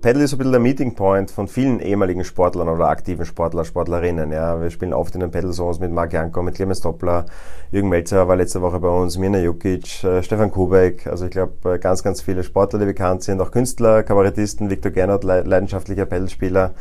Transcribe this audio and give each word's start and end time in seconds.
Paddle 0.00 0.24
ist 0.24 0.32
ein 0.32 0.38
bisschen 0.38 0.52
der 0.52 0.60
Meeting 0.62 0.94
Point 0.94 1.30
von 1.30 1.46
vielen 1.46 1.78
ehemaligen 1.78 2.24
Sportlern 2.24 2.68
oder 2.70 2.88
aktiven 2.88 3.26
Sportler, 3.26 3.66
Sportlerinnen. 3.66 4.32
Ja, 4.32 4.58
wir 4.58 4.70
spielen 4.70 4.94
oft 4.94 5.14
in 5.14 5.20
den 5.20 5.30
Paddle 5.30 5.50
Zones 5.50 5.78
mit 5.78 5.92
Marc 5.92 6.14
Janko, 6.14 6.42
mit 6.42 6.54
Clemens 6.54 6.80
Doppler, 6.80 7.26
Jürgen 7.70 7.90
Melzer 7.90 8.26
war 8.26 8.36
letzte 8.36 8.62
Woche 8.62 8.80
bei 8.80 8.88
uns, 8.88 9.18
Mirna 9.18 9.40
Jukic, 9.40 10.02
äh, 10.02 10.22
Stefan 10.22 10.50
Kubek. 10.50 11.06
Also 11.06 11.26
ich 11.26 11.32
glaube, 11.32 11.74
äh, 11.74 11.78
ganz, 11.78 12.02
ganz 12.02 12.22
viele 12.22 12.42
Sportler, 12.42 12.78
die 12.78 12.86
bekannt 12.86 13.22
sind, 13.24 13.42
auch 13.42 13.50
Künstler, 13.50 14.02
Kabarettisten, 14.02 14.70
Viktor 14.70 14.90
Gernot, 14.90 15.22
leidenschaftlicher 15.22 16.06
Paddlespieler. 16.06 16.72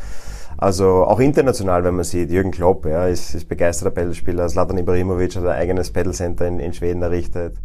Also 0.58 1.04
auch 1.06 1.20
international, 1.20 1.84
wenn 1.84 1.96
man 1.96 2.06
sieht, 2.06 2.32
Jürgen 2.32 2.52
Klopp 2.52 2.86
ja, 2.86 3.08
ist, 3.08 3.36
ist 3.36 3.50
begeisterter 3.50 3.94
Paddlespieler, 3.94 4.48
Zlatan 4.48 4.78
Ibrahimovic 4.78 5.36
hat 5.36 5.44
ein 5.44 5.50
eigenes 5.50 5.92
Paddle 5.92 6.14
Center 6.14 6.48
in, 6.48 6.60
in 6.60 6.74
Schweden 6.74 7.02
errichtet. 7.02 7.56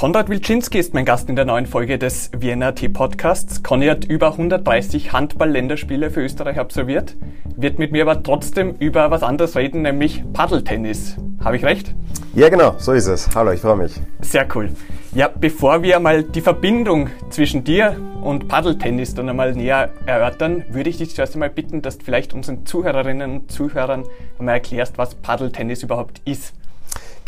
Konrad 0.00 0.30
Wilczynski 0.30 0.78
ist 0.78 0.94
mein 0.94 1.04
Gast 1.04 1.28
in 1.28 1.36
der 1.36 1.44
neuen 1.44 1.66
Folge 1.66 1.98
des 1.98 2.30
Vienna 2.34 2.72
T 2.72 2.88
Podcasts. 2.88 3.62
Conny 3.62 3.86
hat 3.88 4.06
über 4.06 4.28
130 4.28 5.12
Handball-Länderspiele 5.12 6.10
für 6.10 6.22
Österreich 6.22 6.58
absolviert, 6.58 7.18
wird 7.54 7.78
mit 7.78 7.92
mir 7.92 8.08
aber 8.08 8.22
trotzdem 8.22 8.76
über 8.78 9.10
was 9.10 9.22
anderes 9.22 9.56
reden, 9.56 9.82
nämlich 9.82 10.24
Paddeltennis. 10.32 11.18
Habe 11.44 11.58
ich 11.58 11.66
recht? 11.66 11.94
Ja, 12.32 12.48
genau, 12.48 12.76
so 12.78 12.92
ist 12.92 13.08
es. 13.08 13.28
Hallo, 13.34 13.52
ich 13.52 13.60
freue 13.60 13.76
mich. 13.76 13.92
Sehr 14.22 14.48
cool. 14.54 14.70
Ja, 15.12 15.28
bevor 15.28 15.82
wir 15.82 16.00
mal 16.00 16.22
die 16.22 16.40
Verbindung 16.40 17.10
zwischen 17.28 17.62
dir 17.62 17.94
und 18.22 18.48
Paddeltennis 18.48 19.12
dann 19.14 19.28
einmal 19.28 19.52
näher 19.52 19.90
erörtern, 20.06 20.64
würde 20.70 20.88
ich 20.88 20.96
dich 20.96 21.14
zuerst 21.14 21.34
einmal 21.34 21.50
bitten, 21.50 21.82
dass 21.82 21.98
du 21.98 22.06
vielleicht 22.06 22.32
unseren 22.32 22.64
Zuhörerinnen 22.64 23.30
und 23.32 23.52
Zuhörern 23.52 24.04
einmal 24.38 24.54
erklärst, 24.54 24.96
was 24.96 25.14
Paddeltennis 25.16 25.82
überhaupt 25.82 26.22
ist. 26.24 26.54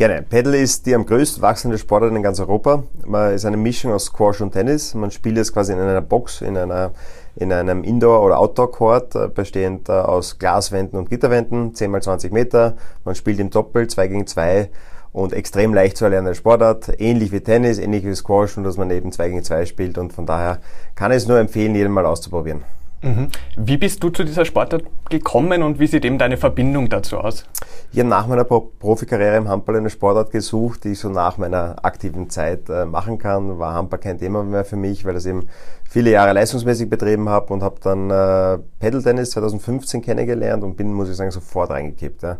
Gerne. 0.02 0.22
Paddle 0.22 0.56
ist 0.56 0.84
die 0.84 0.96
am 0.96 1.06
größten 1.06 1.40
wachsende 1.42 1.78
Sportart 1.78 2.10
in 2.12 2.24
ganz 2.24 2.40
Europa. 2.40 2.82
Man 3.06 3.34
ist 3.34 3.44
eine 3.44 3.56
Mischung 3.56 3.92
aus 3.92 4.06
Squash 4.06 4.40
und 4.40 4.50
Tennis. 4.50 4.94
Man 4.94 5.12
spielt 5.12 5.38
es 5.38 5.52
quasi 5.52 5.72
in 5.72 5.78
einer 5.78 6.00
Box, 6.00 6.40
in 6.40 6.56
einer 6.56 6.90
in 7.36 7.52
einem 7.52 7.84
Indoor- 7.84 8.24
oder 8.24 8.40
Outdoor-Court, 8.40 9.14
äh, 9.14 9.28
bestehend 9.28 9.88
äh, 9.88 9.92
aus 9.92 10.40
Glaswänden 10.40 10.98
und 10.98 11.08
Gitterwänden, 11.08 11.76
10 11.76 11.88
mal 11.88 12.02
20 12.02 12.32
Meter. 12.32 12.74
Man 13.04 13.14
spielt 13.14 13.38
im 13.38 13.50
Doppel, 13.50 13.86
2 13.86 14.08
gegen 14.08 14.26
2 14.26 14.70
und 15.12 15.32
extrem 15.32 15.72
leicht 15.72 15.96
zu 15.96 16.04
erlernende 16.06 16.34
Sportart, 16.34 17.00
ähnlich 17.00 17.30
wie 17.30 17.38
Tennis, 17.38 17.78
ähnlich 17.78 18.04
wie 18.04 18.16
Squash, 18.16 18.56
nur 18.56 18.66
dass 18.66 18.76
man 18.76 18.90
eben 18.90 19.12
2 19.12 19.28
gegen 19.28 19.44
2 19.44 19.66
spielt 19.66 19.98
und 19.98 20.12
von 20.12 20.26
daher 20.26 20.58
kann 20.96 21.12
ich 21.12 21.18
es 21.18 21.28
nur 21.28 21.38
empfehlen, 21.38 21.76
jeden 21.76 21.92
mal 21.92 22.06
auszuprobieren. 22.06 22.64
Mhm. 23.02 23.28
Wie 23.56 23.76
bist 23.76 24.02
du 24.02 24.10
zu 24.10 24.22
dieser 24.22 24.44
Sportart 24.44 24.84
gekommen 25.10 25.62
und 25.62 25.80
wie 25.80 25.88
sieht 25.88 26.04
eben 26.04 26.18
deine 26.18 26.36
Verbindung 26.36 26.88
dazu 26.88 27.18
aus? 27.18 27.44
Ich 27.92 27.98
habe 27.98 28.08
nach 28.08 28.28
meiner 28.28 28.44
Profikarriere 28.44 29.36
im 29.36 29.48
Handball 29.48 29.76
eine 29.76 29.90
Sportart 29.90 30.30
gesucht, 30.30 30.84
die 30.84 30.90
ich 30.90 31.00
so 31.00 31.08
nach 31.08 31.36
meiner 31.36 31.84
aktiven 31.84 32.30
Zeit 32.30 32.68
äh, 32.68 32.84
machen 32.86 33.18
kann. 33.18 33.58
War 33.58 33.74
Handball 33.74 33.98
kein 33.98 34.18
Thema 34.18 34.44
mehr 34.44 34.64
für 34.64 34.76
mich, 34.76 35.04
weil 35.04 35.14
das 35.14 35.26
eben 35.26 35.48
viele 35.90 36.10
Jahre 36.10 36.32
leistungsmäßig 36.32 36.88
betrieben 36.88 37.28
habe 37.28 37.52
und 37.52 37.62
habe 37.62 37.76
dann 37.82 38.08
äh, 38.08 38.58
Pedal-Tennis 38.78 39.30
2015 39.30 40.00
kennengelernt 40.00 40.62
und 40.62 40.76
bin, 40.76 40.92
muss 40.92 41.10
ich 41.10 41.16
sagen, 41.16 41.32
sofort 41.32 41.70
reingekippt. 41.70 42.22
Ja. 42.22 42.38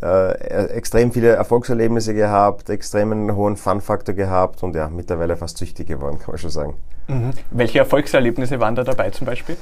Äh, 0.00 0.66
extrem 0.68 1.12
viele 1.12 1.28
Erfolgserlebnisse 1.28 2.14
gehabt, 2.14 2.70
extremen 2.70 3.36
hohen 3.36 3.56
Fun-Faktor 3.56 4.14
gehabt 4.14 4.62
und 4.62 4.74
ja, 4.74 4.88
mittlerweile 4.88 5.36
fast 5.36 5.58
süchtig 5.58 5.86
geworden, 5.86 6.18
kann 6.18 6.32
man 6.32 6.38
schon 6.38 6.50
sagen. 6.50 6.74
Mhm. 7.08 7.30
Welche 7.50 7.80
Erfolgserlebnisse 7.80 8.58
waren 8.58 8.74
da 8.74 8.84
dabei 8.84 9.10
zum 9.10 9.26
Beispiel? 9.26 9.56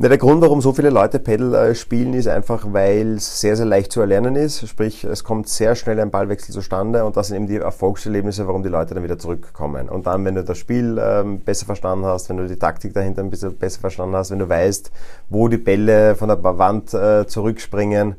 Na, 0.00 0.06
der 0.06 0.18
Grund, 0.18 0.40
warum 0.42 0.60
so 0.60 0.72
viele 0.72 0.90
Leute 0.90 1.18
Pedal 1.18 1.52
äh, 1.54 1.74
spielen, 1.74 2.14
ist 2.14 2.28
einfach, 2.28 2.64
weil 2.70 3.14
es 3.14 3.40
sehr, 3.40 3.56
sehr 3.56 3.66
leicht 3.66 3.90
zu 3.90 4.00
erlernen 4.00 4.36
ist. 4.36 4.68
Sprich, 4.68 5.02
es 5.02 5.24
kommt 5.24 5.48
sehr 5.48 5.74
schnell 5.74 5.98
ein 5.98 6.12
Ballwechsel 6.12 6.54
zustande 6.54 7.04
und 7.04 7.16
das 7.16 7.26
sind 7.26 7.36
eben 7.38 7.46
die 7.48 7.56
Erfolgserlebnisse, 7.56 8.46
warum 8.46 8.62
die 8.62 8.68
Leute 8.68 8.94
dann 8.94 9.02
wieder 9.02 9.18
zurückkommen. 9.18 9.88
Und 9.88 10.06
dann, 10.06 10.24
wenn 10.24 10.36
du 10.36 10.44
das 10.44 10.56
Spiel 10.56 11.00
ähm, 11.02 11.40
besser 11.40 11.66
verstanden 11.66 12.04
hast, 12.04 12.28
wenn 12.28 12.36
du 12.36 12.46
die 12.46 12.54
Taktik 12.54 12.94
dahinter 12.94 13.22
ein 13.22 13.30
bisschen 13.30 13.56
besser 13.56 13.80
verstanden 13.80 14.14
hast, 14.14 14.30
wenn 14.30 14.38
du 14.38 14.48
weißt, 14.48 14.92
wo 15.30 15.48
die 15.48 15.58
Bälle 15.58 16.14
von 16.14 16.28
der 16.28 16.44
Wand 16.44 16.94
äh, 16.94 17.26
zurückspringen, 17.26 18.12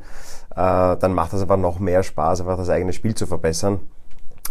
äh, 0.57 0.97
dann 0.97 1.13
macht 1.13 1.31
das 1.31 1.43
einfach 1.43 1.55
noch 1.55 1.79
mehr 1.79 2.03
Spaß, 2.03 2.41
einfach 2.41 2.57
das 2.57 2.69
eigene 2.69 2.91
Spiel 2.91 3.15
zu 3.15 3.25
verbessern. 3.25 3.79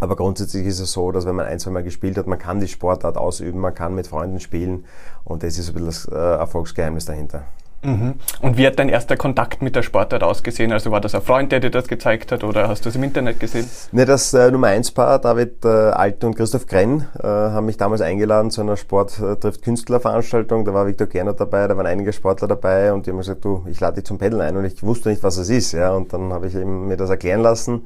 Aber 0.01 0.17
grundsätzlich 0.17 0.67
ist 0.67 0.81
es 0.81 0.93
so, 0.93 1.13
dass 1.13 1.27
wenn 1.27 1.37
man 1.37 1.47
ein, 1.47 1.59
zwei 1.59 1.71
Mal 1.71 1.83
gespielt 1.83 2.17
hat, 2.17 2.27
man 2.27 2.39
kann 2.39 2.61
die 2.61 2.69
Sportart 2.69 3.17
ausüben, 3.17 3.61
man 3.61 3.75
kann 3.75 3.95
mit 3.95 4.07
Freunden 4.07 4.41
spielen 4.41 4.85
und 5.25 5.43
das 5.43 5.59
ist 5.59 5.69
ein 5.69 5.75
bisschen 5.75 5.87
das 5.87 6.05
äh, 6.07 6.39
Erfolgsgeheimnis 6.39 7.05
dahinter. 7.05 7.45
Mhm. 7.83 8.15
Und 8.43 8.57
wie 8.57 8.67
hat 8.67 8.79
dein 8.79 8.89
erster 8.89 9.17
Kontakt 9.17 9.63
mit 9.63 9.77
der 9.77 9.83
Sportart 9.83 10.25
ausgesehen? 10.25 10.73
Also 10.73 10.91
war 10.91 11.01
das 11.01 11.15
ein 11.15 11.23
Freund, 11.23 11.53
der 11.53 11.61
dir 11.61 11.71
das 11.71 11.87
gezeigt 11.87 12.33
hat 12.33 12.43
oder 12.43 12.69
hast 12.69 12.85
du 12.85 12.89
es 12.89 12.97
im 12.97 13.05
Internet 13.05 13.39
gesehen? 13.39 13.71
Ne, 13.93 14.05
das 14.05 14.35
äh, 14.35 14.51
Nummer 14.51 14.69
1 14.69 14.91
Paar, 14.91 15.21
David 15.21 15.65
äh, 15.65 15.69
Alten 15.69 16.27
und 16.27 16.35
Christoph 16.35 16.67
Krenn, 16.67 17.07
äh, 17.21 17.27
haben 17.27 17.67
mich 17.67 17.77
damals 17.77 18.01
eingeladen 18.01 18.51
zu 18.51 18.63
einer 18.63 18.77
Sport 18.77 19.21
äh, 19.21 19.37
trifft 19.37 19.63
Künstler 19.63 20.01
Veranstaltung. 20.01 20.65
Da 20.65 20.75
war 20.75 20.89
Viktor 20.89 21.07
Gernot 21.07 21.39
dabei, 21.39 21.69
da 21.69 21.77
waren 21.77 21.87
einige 21.87 22.13
Sportler 22.13 22.49
dabei 22.49 22.93
und 22.93 23.07
die 23.07 23.11
haben 23.11 23.19
gesagt, 23.19 23.45
du, 23.45 23.65
ich 23.71 23.79
lade 23.79 23.97
dich 23.97 24.05
zum 24.05 24.19
Paddeln 24.19 24.41
ein 24.41 24.57
und 24.57 24.65
ich 24.65 24.83
wusste 24.83 25.11
nicht, 25.11 25.23
was 25.23 25.37
es 25.37 25.49
ist. 25.49 25.73
Ja, 25.73 25.93
und 25.93 26.13
dann 26.13 26.33
habe 26.33 26.49
ich 26.49 26.57
eben 26.57 26.89
mir 26.89 26.97
das 26.97 27.11
erklären 27.11 27.43
lassen 27.43 27.83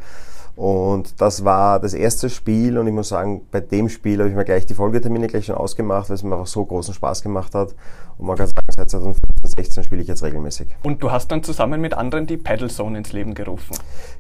und 0.55 1.21
das 1.21 1.45
war 1.45 1.81
das 1.81 1.95
erste 1.95 2.29
Spiel 2.29 2.77
und 2.77 2.87
ich 2.87 2.93
muss 2.93 3.09
sagen, 3.09 3.47
bei 3.51 3.61
dem 3.61 3.89
Spiel 3.89 4.19
habe 4.19 4.29
ich 4.29 4.35
mir 4.35 4.45
gleich 4.45 4.67
die 4.67 4.75
Folgetermine 4.75 5.27
gleich 5.27 5.47
schon 5.47 5.55
ausgemacht, 5.55 6.11
weil 6.11 6.15
es 6.15 6.23
mir 6.23 6.35
einfach 6.35 6.47
so 6.47 6.65
großen 6.65 6.93
Spaß 6.93 7.23
gemacht 7.23 7.55
hat. 7.55 7.75
Und 8.19 8.27
man 8.27 8.37
kann 8.37 8.47
sagen, 8.47 8.67
seit 8.69 8.91
2015, 8.91 9.51
16 9.57 9.85
spiele 9.85 10.03
ich 10.03 10.09
jetzt 10.09 10.23
regelmäßig. 10.23 10.69
Und 10.83 11.03
du 11.03 11.11
hast 11.11 11.33
dann 11.33 11.43
zusammen 11.43 11.81
mit 11.81 11.95
anderen 11.95 12.27
die 12.27 12.37
Paddle 12.37 12.69
Zone 12.69 12.99
ins 12.99 13.15
Leben 13.15 13.33
gerufen. 13.33 13.75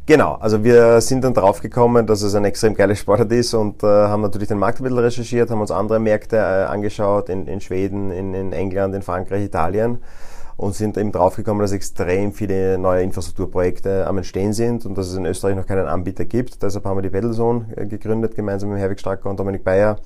Genau, 0.06 0.34
also 0.37 0.65
wir 0.65 1.03
sind 1.03 1.22
dann 1.22 1.34
drauf 1.34 1.60
gekommen, 1.60 2.06
dass 2.06 2.22
es 2.22 2.34
ein 2.34 2.47
extrem 2.47 2.75
geiles 2.75 2.98
Sportart 3.00 3.31
ist 3.31 3.53
und 3.53 3.82
äh, 3.82 3.87
haben 3.87 4.22
natürlich 4.22 4.48
den 4.48 4.59
Markt 4.59 4.81
ein 4.81 4.84
bisschen 4.84 4.98
recherchiert, 4.98 5.50
haben 5.50 5.60
uns 5.60 5.71
andere 5.71 6.00
Märkte 6.00 6.37
äh, 6.37 6.65
angeschaut 6.65 7.28
in, 7.28 7.47
in 7.47 7.60
Schweden, 7.60 8.10
in, 8.10 8.32
in 8.32 8.53
England, 8.53 8.94
in 8.94 9.03
Frankreich, 9.03 9.44
Italien 9.44 9.98
und 10.62 10.77
sind 10.77 10.97
eben 10.97 11.11
draufgekommen, 11.11 11.61
dass 11.61 11.73
extrem 11.73 12.33
viele 12.33 12.78
neue 12.78 13.03
Infrastrukturprojekte 13.03 14.06
am 14.06 14.19
Entstehen 14.19 14.53
sind 14.53 14.87
und 14.87 14.97
dass 14.97 15.09
es 15.09 15.17
in 15.17 15.27
Österreich 15.27 15.56
noch 15.56 15.67
keinen 15.67 15.89
Anbieter 15.89 16.25
gibt. 16.25 16.62
Deshalb 16.62 16.84
haben 16.84 16.99
wir 16.99 17.03
die 17.03 17.11
Battlezone 17.11 17.67
äh, 17.75 17.84
gegründet, 17.84 18.37
gemeinsam 18.37 18.71
mit 18.71 18.78
Herwig 18.78 19.01
Stracker 19.01 19.28
und 19.28 19.41
Dominik 19.41 19.65
Bayer. 19.65 19.97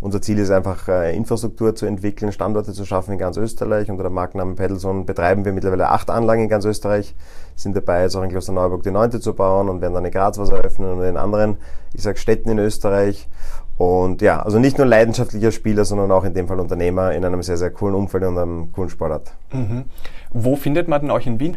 Unser 0.00 0.22
Ziel 0.22 0.38
ist 0.38 0.50
einfach, 0.50 0.88
äh, 0.88 1.14
Infrastruktur 1.14 1.74
zu 1.74 1.84
entwickeln, 1.84 2.32
Standorte 2.32 2.72
zu 2.72 2.86
schaffen 2.86 3.12
in 3.12 3.18
ganz 3.18 3.36
Österreich. 3.36 3.90
Unter 3.90 4.04
dem 4.04 4.14
Markennamen 4.14 4.54
Pedalzone 4.56 5.04
betreiben 5.04 5.44
wir 5.44 5.52
mittlerweile 5.52 5.90
acht 5.90 6.08
Anlagen 6.08 6.44
in 6.44 6.48
ganz 6.48 6.64
Österreich, 6.64 7.14
sind 7.54 7.76
dabei, 7.76 8.00
jetzt 8.00 8.16
auch 8.16 8.22
in 8.22 8.30
Klosterneuburg 8.30 8.82
die 8.84 8.90
neunte 8.90 9.20
zu 9.20 9.34
bauen 9.34 9.68
und 9.68 9.82
werden 9.82 9.92
dann 9.92 10.06
in 10.06 10.10
Graz 10.10 10.38
was 10.38 10.48
eröffnen 10.48 10.90
und 10.90 11.04
in 11.04 11.18
anderen, 11.18 11.58
ich 11.92 12.02
sag 12.02 12.16
Städten 12.16 12.48
in 12.48 12.58
Österreich. 12.58 13.28
Und 13.78 14.22
ja, 14.22 14.42
also 14.42 14.58
nicht 14.58 14.76
nur 14.76 14.86
leidenschaftlicher 14.86 15.52
Spieler, 15.52 15.84
sondern 15.84 16.10
auch 16.10 16.24
in 16.24 16.34
dem 16.34 16.48
Fall 16.48 16.58
Unternehmer 16.58 17.12
in 17.12 17.24
einem 17.24 17.42
sehr, 17.42 17.56
sehr 17.56 17.70
coolen 17.70 17.94
Umfeld 17.94 18.24
und 18.24 18.36
einem 18.36 18.72
coolen 18.72 18.90
Sportart. 18.90 19.32
Mhm. 19.52 19.84
Wo 20.30 20.56
findet 20.56 20.88
man 20.88 21.00
denn 21.00 21.10
euch 21.12 21.28
in 21.28 21.38
Wien? 21.38 21.56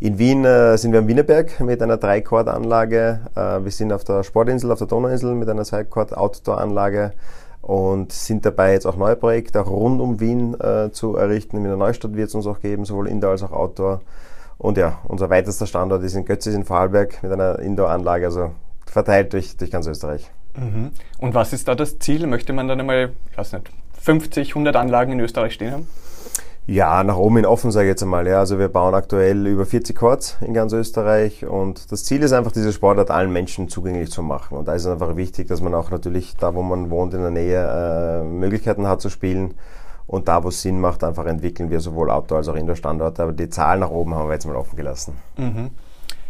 In 0.00 0.18
Wien 0.18 0.44
äh, 0.44 0.78
sind 0.78 0.92
wir 0.92 1.00
am 1.00 1.08
Wienerberg 1.08 1.60
mit 1.60 1.82
einer 1.82 1.98
Dreichord-Anlage. 1.98 3.20
Äh, 3.34 3.64
wir 3.64 3.70
sind 3.70 3.92
auf 3.92 4.04
der 4.04 4.22
Sportinsel, 4.22 4.72
auf 4.72 4.78
der 4.78 4.86
Donauinsel 4.86 5.34
mit 5.34 5.48
einer 5.50 5.64
Zweichord-Outdoor-Anlage 5.64 7.12
und 7.60 8.12
sind 8.12 8.46
dabei 8.46 8.72
jetzt 8.72 8.86
auch 8.86 8.96
neue 8.96 9.16
Projekte 9.16 9.60
auch 9.60 9.70
rund 9.70 10.00
um 10.00 10.20
Wien 10.20 10.58
äh, 10.58 10.90
zu 10.92 11.16
errichten. 11.16 11.58
In 11.58 11.64
der 11.64 11.76
Neustadt 11.76 12.16
wird 12.16 12.28
es 12.28 12.34
uns 12.34 12.46
auch 12.46 12.60
geben, 12.60 12.86
sowohl 12.86 13.08
Indoor 13.08 13.32
als 13.32 13.42
auch 13.42 13.52
Outdoor. 13.52 14.00
Und 14.56 14.78
ja, 14.78 14.98
unser 15.04 15.28
weitester 15.28 15.66
Standort 15.66 16.02
ist 16.02 16.14
in 16.14 16.24
Götzis 16.24 16.54
in 16.54 16.64
Vorarlberg 16.64 17.22
mit 17.22 17.32
einer 17.32 17.58
Indoor-Anlage, 17.58 18.24
also 18.24 18.52
verteilt 18.86 19.34
durch, 19.34 19.56
durch 19.56 19.70
ganz 19.70 19.86
Österreich. 19.86 20.30
Mhm. 20.58 20.90
Und 21.18 21.34
was 21.34 21.52
ist 21.52 21.68
da 21.68 21.74
das 21.74 21.98
Ziel? 21.98 22.26
Möchte 22.26 22.52
man 22.52 22.68
dann 22.68 22.80
einmal, 22.80 23.10
ich 23.30 23.38
weiß 23.38 23.52
nicht, 23.52 23.70
50, 24.00 24.50
100 24.50 24.76
Anlagen 24.76 25.12
in 25.12 25.20
Österreich 25.20 25.54
stehen 25.54 25.72
haben? 25.72 25.86
Ja, 26.66 27.02
nach 27.02 27.16
oben 27.16 27.36
hin 27.36 27.46
offen, 27.46 27.70
sage 27.70 27.86
ich 27.86 27.92
jetzt 27.92 28.02
einmal. 28.02 28.26
Ja, 28.26 28.40
also 28.40 28.58
wir 28.58 28.68
bauen 28.68 28.94
aktuell 28.94 29.46
über 29.46 29.64
40 29.64 29.96
Courts 29.96 30.36
in 30.42 30.52
ganz 30.52 30.74
Österreich 30.74 31.46
und 31.46 31.90
das 31.90 32.04
Ziel 32.04 32.22
ist 32.22 32.32
einfach, 32.32 32.52
diese 32.52 32.74
Sportart 32.74 33.10
allen 33.10 33.32
Menschen 33.32 33.70
zugänglich 33.70 34.10
zu 34.10 34.22
machen. 34.22 34.58
Und 34.58 34.68
da 34.68 34.74
ist 34.74 34.84
es 34.84 34.92
einfach 34.92 35.16
wichtig, 35.16 35.48
dass 35.48 35.62
man 35.62 35.72
auch 35.74 35.90
natürlich 35.90 36.36
da, 36.36 36.54
wo 36.54 36.60
man 36.60 36.90
wohnt, 36.90 37.14
in 37.14 37.22
der 37.22 37.30
Nähe 37.30 38.20
äh, 38.20 38.22
Möglichkeiten 38.22 38.86
hat 38.86 39.00
zu 39.00 39.08
spielen. 39.08 39.54
Und 40.06 40.28
da, 40.28 40.44
wo 40.44 40.48
es 40.48 40.60
Sinn 40.60 40.78
macht, 40.78 41.04
einfach 41.04 41.24
entwickeln 41.24 41.70
wir 41.70 41.80
sowohl 41.80 42.10
Outdoor 42.10 42.38
als 42.38 42.48
auch 42.48 42.54
Indoor-Standorte. 42.54 43.22
Aber 43.22 43.32
die 43.32 43.48
Zahl 43.48 43.78
nach 43.78 43.90
oben 43.90 44.14
haben 44.14 44.28
wir 44.28 44.34
jetzt 44.34 44.46
mal 44.46 44.56
offen 44.56 44.76
gelassen. 44.76 45.14
Mhm. 45.38 45.70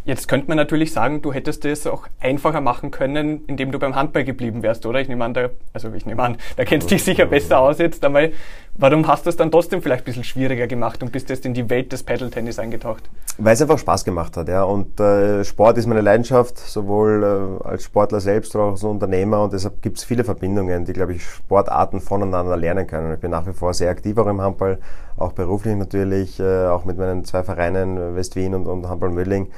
Jetzt 0.08 0.26
könnte 0.26 0.48
man 0.48 0.56
natürlich 0.56 0.94
sagen, 0.94 1.20
du 1.20 1.34
hättest 1.34 1.66
es 1.66 1.86
auch 1.86 2.06
einfacher 2.18 2.62
machen 2.62 2.90
können, 2.90 3.44
indem 3.46 3.72
du 3.72 3.78
beim 3.78 3.94
Handball 3.94 4.24
geblieben 4.24 4.62
wärst, 4.62 4.86
oder? 4.86 5.02
Ich 5.02 5.08
nehme 5.08 5.22
an, 5.22 5.34
da, 5.34 5.50
also 5.74 5.92
ich 5.92 6.06
nehme 6.06 6.22
an, 6.22 6.38
da 6.56 6.64
kennst 6.64 6.90
du 6.90 6.94
dich 6.94 7.04
sicher 7.04 7.26
besser 7.26 7.58
aus 7.58 7.76
jetzt 7.76 8.02
einmal. 8.02 8.32
Warum 8.80 9.08
hast 9.08 9.26
du 9.26 9.30
es 9.30 9.36
dann 9.36 9.50
trotzdem 9.50 9.82
vielleicht 9.82 10.02
ein 10.02 10.04
bisschen 10.04 10.22
schwieriger 10.22 10.68
gemacht 10.68 11.02
und 11.02 11.10
bist 11.10 11.28
jetzt 11.30 11.44
in 11.44 11.52
die 11.52 11.68
Welt 11.68 11.90
des 11.90 12.04
Paddle-Tennis 12.04 12.60
eingetaucht? 12.60 13.10
Weil 13.36 13.54
es 13.54 13.60
einfach 13.60 13.76
Spaß 13.76 14.04
gemacht 14.04 14.36
hat, 14.36 14.46
ja. 14.46 14.62
Und 14.62 15.00
äh, 15.00 15.44
Sport 15.44 15.78
ist 15.78 15.86
meine 15.86 16.00
Leidenschaft, 16.00 16.58
sowohl 16.58 17.58
äh, 17.64 17.66
als 17.66 17.82
Sportler 17.82 18.20
selbst 18.20 18.54
oder 18.54 18.66
auch 18.66 18.70
als 18.70 18.84
Unternehmer. 18.84 19.42
Und 19.42 19.52
deshalb 19.52 19.82
gibt 19.82 19.98
es 19.98 20.04
viele 20.04 20.22
Verbindungen, 20.22 20.84
die, 20.84 20.92
glaube 20.92 21.14
ich, 21.14 21.24
Sportarten 21.24 22.00
voneinander 22.00 22.56
lernen 22.56 22.86
können. 22.86 23.12
Ich 23.14 23.18
bin 23.18 23.32
nach 23.32 23.48
wie 23.48 23.52
vor 23.52 23.74
sehr 23.74 23.90
aktiv 23.90 24.16
auch 24.16 24.28
im 24.28 24.40
Handball, 24.40 24.78
auch 25.16 25.32
beruflich 25.32 25.74
natürlich, 25.74 26.38
äh, 26.38 26.66
auch 26.68 26.84
mit 26.84 26.98
meinen 26.98 27.24
zwei 27.24 27.42
Vereinen 27.42 28.14
West-Wien 28.14 28.54
und, 28.54 28.68
und 28.68 28.88
Handball 28.88 29.10
Mödling. 29.10 29.48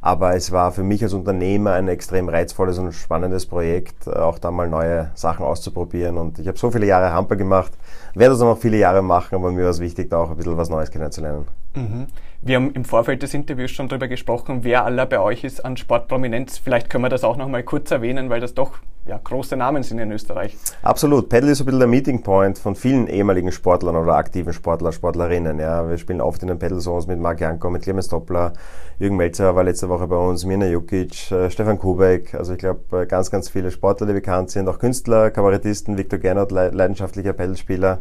Aber 0.00 0.34
es 0.34 0.52
war 0.52 0.72
für 0.72 0.84
mich 0.84 1.02
als 1.02 1.12
Unternehmer 1.12 1.74
ein 1.74 1.88
extrem 1.88 2.30
reizvolles 2.30 2.78
und 2.78 2.92
spannendes 2.92 3.44
Projekt, 3.44 4.06
äh, 4.06 4.12
auch 4.12 4.38
da 4.38 4.50
mal 4.50 4.70
neue 4.70 5.10
Sachen 5.14 5.44
auszuprobieren. 5.44 6.16
Und 6.16 6.38
ich 6.38 6.48
habe 6.48 6.56
so 6.56 6.70
viele 6.70 6.86
Jahre 6.86 7.12
Handball 7.12 7.36
gemacht, 7.36 7.72
werde 8.14 8.32
das 8.32 8.40
noch 8.40 8.58
viele 8.70 8.80
Jahre 8.80 9.02
machen, 9.02 9.34
aber 9.34 9.50
mir 9.50 9.64
war 9.64 9.70
es 9.70 9.80
wichtig, 9.80 10.10
da 10.10 10.18
auch 10.18 10.30
ein 10.30 10.36
bisschen 10.36 10.56
was 10.56 10.70
Neues 10.70 10.90
kennenzulernen. 10.90 11.46
Mhm. 11.74 12.06
Wir 12.42 12.56
haben 12.56 12.72
im 12.72 12.84
Vorfeld 12.84 13.22
des 13.22 13.34
Interviews 13.34 13.70
schon 13.70 13.88
darüber 13.88 14.08
gesprochen, 14.08 14.60
wer 14.62 14.84
aller 14.84 15.06
bei 15.06 15.20
euch 15.20 15.44
ist 15.44 15.64
an 15.64 15.76
Sportprominenz. 15.76 16.58
Vielleicht 16.58 16.88
können 16.88 17.04
wir 17.04 17.10
das 17.10 17.22
auch 17.22 17.36
noch 17.36 17.48
mal 17.48 17.62
kurz 17.62 17.90
erwähnen, 17.90 18.30
weil 18.30 18.40
das 18.40 18.54
doch 18.54 18.78
ja, 19.06 19.20
große 19.22 19.56
Namen 19.56 19.82
sind 19.82 19.98
in 19.98 20.10
Österreich. 20.12 20.56
Absolut. 20.82 21.28
Paddle 21.28 21.50
ist 21.50 21.60
ein 21.60 21.66
bisschen 21.66 21.80
der 21.80 21.88
Meeting 21.88 22.22
Point 22.22 22.58
von 22.58 22.76
vielen 22.76 23.08
ehemaligen 23.08 23.50
Sportlern 23.50 23.96
oder 23.96 24.14
aktiven 24.14 24.52
Sportler, 24.52 24.92
Sportlerinnen. 24.92 25.58
Ja, 25.58 25.88
wir 25.88 25.98
spielen 25.98 26.20
oft 26.20 26.40
in 26.42 26.48
den 26.48 26.58
Paddle 26.58 26.78
Zones 26.78 27.06
mit 27.06 27.18
Marc 27.18 27.40
Janko, 27.40 27.68
mit 27.70 27.82
Clemens 27.82 28.08
Doppler, 28.08 28.52
Jürgen 28.98 29.16
Melzer 29.16 29.54
war 29.54 29.64
letzte 29.64 29.88
Woche 29.88 30.06
bei 30.06 30.16
uns, 30.16 30.44
Mirna 30.44 30.66
Jukic, 30.66 31.30
äh, 31.32 31.50
Stefan 31.50 31.78
Kubek. 31.78 32.34
Also 32.34 32.52
ich 32.52 32.58
glaube, 32.58 33.02
äh, 33.02 33.06
ganz, 33.06 33.30
ganz 33.30 33.48
viele 33.48 33.70
Sportler, 33.70 34.06
die 34.06 34.12
bekannt 34.12 34.50
sind, 34.50 34.68
auch 34.68 34.78
Künstler, 34.78 35.30
Kabarettisten, 35.30 35.98
Viktor 35.98 36.18
Gernot, 36.18 36.52
leidenschaftlicher 36.52 37.32
Paddlespieler. 37.32 38.00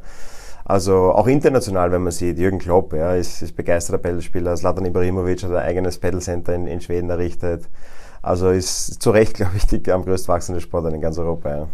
Also 0.70 1.14
auch 1.14 1.26
international, 1.26 1.92
wenn 1.92 2.04
man 2.04 2.12
sieht, 2.12 2.38
Jürgen 2.38 2.60
Klopp 2.60 2.94
ja, 2.94 3.16
ist, 3.16 3.42
ist 3.42 3.56
begeisterter 3.56 3.98
Paddlespieler, 3.98 4.54
Zlatan 4.54 4.86
Ibrahimovic 4.86 5.42
hat 5.42 5.50
ein 5.50 5.58
eigenes 5.58 5.98
Paddlecenter 5.98 6.54
in, 6.54 6.68
in 6.68 6.80
Schweden 6.80 7.10
errichtet. 7.10 7.68
Also 8.22 8.52
ist 8.52 9.02
zu 9.02 9.10
Recht, 9.10 9.34
glaube 9.38 9.54
ich, 9.58 9.66
die 9.66 9.92
am 9.92 10.06
größt 10.06 10.28
wachsende 10.28 10.62
Sportart 10.62 10.94
in 10.94 11.02
ganz 11.02 11.18
Europa. 11.18 11.50
Ja. 11.50 11.68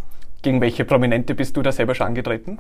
Gegen 0.46 0.62
welche 0.62 0.86
Prominente 0.86 1.34
bist 1.34 1.58
du 1.58 1.64
da 1.64 1.72
selber 1.72 1.96
schon 1.96 2.06
angetreten? 2.06 2.60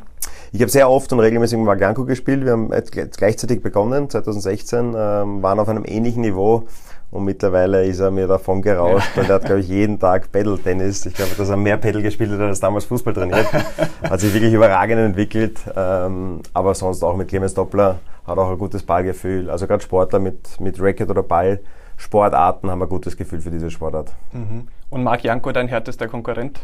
Ich 0.51 0.59
habe 0.59 0.71
sehr 0.71 0.89
oft 0.89 1.13
und 1.13 1.19
regelmäßig 1.19 1.59
mit 1.59 1.67
Marganko 1.67 2.03
gespielt. 2.03 2.43
Wir 2.43 2.53
haben 2.53 2.71
gleichzeitig 2.71 3.61
begonnen, 3.61 4.09
2016, 4.09 4.95
ähm, 4.97 5.43
waren 5.43 5.59
auf 5.59 5.69
einem 5.69 5.83
ähnlichen 5.85 6.23
Niveau 6.23 6.63
und 7.11 7.25
mittlerweile 7.25 7.85
ist 7.85 7.99
er 7.99 8.09
mir 8.09 8.25
davon 8.25 8.63
gerauscht, 8.63 9.11
weil 9.15 9.25
er 9.25 9.35
hat, 9.35 9.45
glaube 9.45 9.61
ich, 9.61 9.67
jeden 9.67 9.99
Tag 9.99 10.31
Pedal-Tennis. 10.31 11.05
Ich 11.05 11.13
glaube, 11.13 11.35
dass 11.37 11.47
er 11.47 11.57
mehr 11.57 11.77
Pedal 11.77 12.01
gespielt 12.01 12.31
hat 12.31 12.39
als 12.39 12.59
damals 12.59 12.85
Fußball 12.85 13.13
trainiert. 13.13 13.45
Hat 14.01 14.19
sich 14.19 14.33
wirklich 14.33 14.51
überragend 14.51 14.97
entwickelt. 14.97 15.59
Ähm, 15.75 16.39
aber 16.55 16.73
sonst 16.73 17.03
auch 17.03 17.15
mit 17.15 17.27
Clemens 17.27 17.53
Doppler 17.53 17.99
hat 18.25 18.37
auch 18.39 18.49
ein 18.49 18.57
gutes 18.57 18.81
Ballgefühl. 18.81 19.51
Also 19.51 19.67
gerade 19.67 19.83
Sportler 19.83 20.17
mit, 20.17 20.59
mit 20.59 20.81
Racket 20.81 21.11
oder 21.11 21.21
Ball. 21.21 21.59
Sportarten 21.97 22.69
haben 22.69 22.81
ein 22.81 22.89
gutes 22.89 23.17
Gefühl 23.17 23.41
für 23.41 23.51
diese 23.51 23.71
Sportart. 23.71 24.11
Mhm. 24.33 24.67
Und 24.89 25.03
Marc 25.03 25.23
Janko 25.23 25.51
dein 25.51 25.67
härtester 25.67 26.07
Konkurrent? 26.07 26.59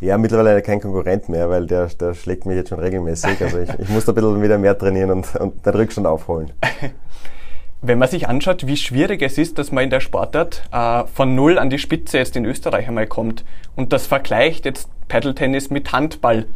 Ja, 0.00 0.18
mittlerweile 0.18 0.62
kein 0.62 0.80
Konkurrent 0.80 1.28
mehr, 1.28 1.50
weil 1.50 1.66
der, 1.66 1.86
der 1.86 2.14
schlägt 2.14 2.46
mich 2.46 2.56
jetzt 2.56 2.70
schon 2.70 2.78
regelmäßig. 2.78 3.42
Also 3.42 3.58
ich, 3.58 3.70
ich 3.78 3.88
muss 3.88 4.04
da 4.04 4.12
ein 4.12 4.14
bisschen 4.14 4.42
wieder 4.42 4.58
mehr 4.58 4.76
trainieren 4.76 5.10
und, 5.10 5.36
und 5.36 5.64
den 5.64 5.74
Rückstand 5.74 6.06
aufholen. 6.06 6.52
Wenn 7.82 7.98
man 7.98 8.08
sich 8.08 8.28
anschaut, 8.28 8.66
wie 8.66 8.76
schwierig 8.76 9.22
es 9.22 9.38
ist, 9.38 9.58
dass 9.58 9.72
man 9.72 9.84
in 9.84 9.90
der 9.90 10.00
Sportart 10.00 10.62
äh, 10.70 11.04
von 11.14 11.34
Null 11.34 11.58
an 11.58 11.70
die 11.70 11.78
Spitze 11.78 12.18
jetzt 12.18 12.36
in 12.36 12.44
Österreich 12.44 12.88
einmal 12.88 13.06
kommt 13.06 13.44
und 13.74 13.94
das 13.94 14.06
vergleicht 14.06 14.66
jetzt 14.66 14.88
Paddle-Tennis 15.08 15.70
mit 15.70 15.90
Handball, 15.92 16.46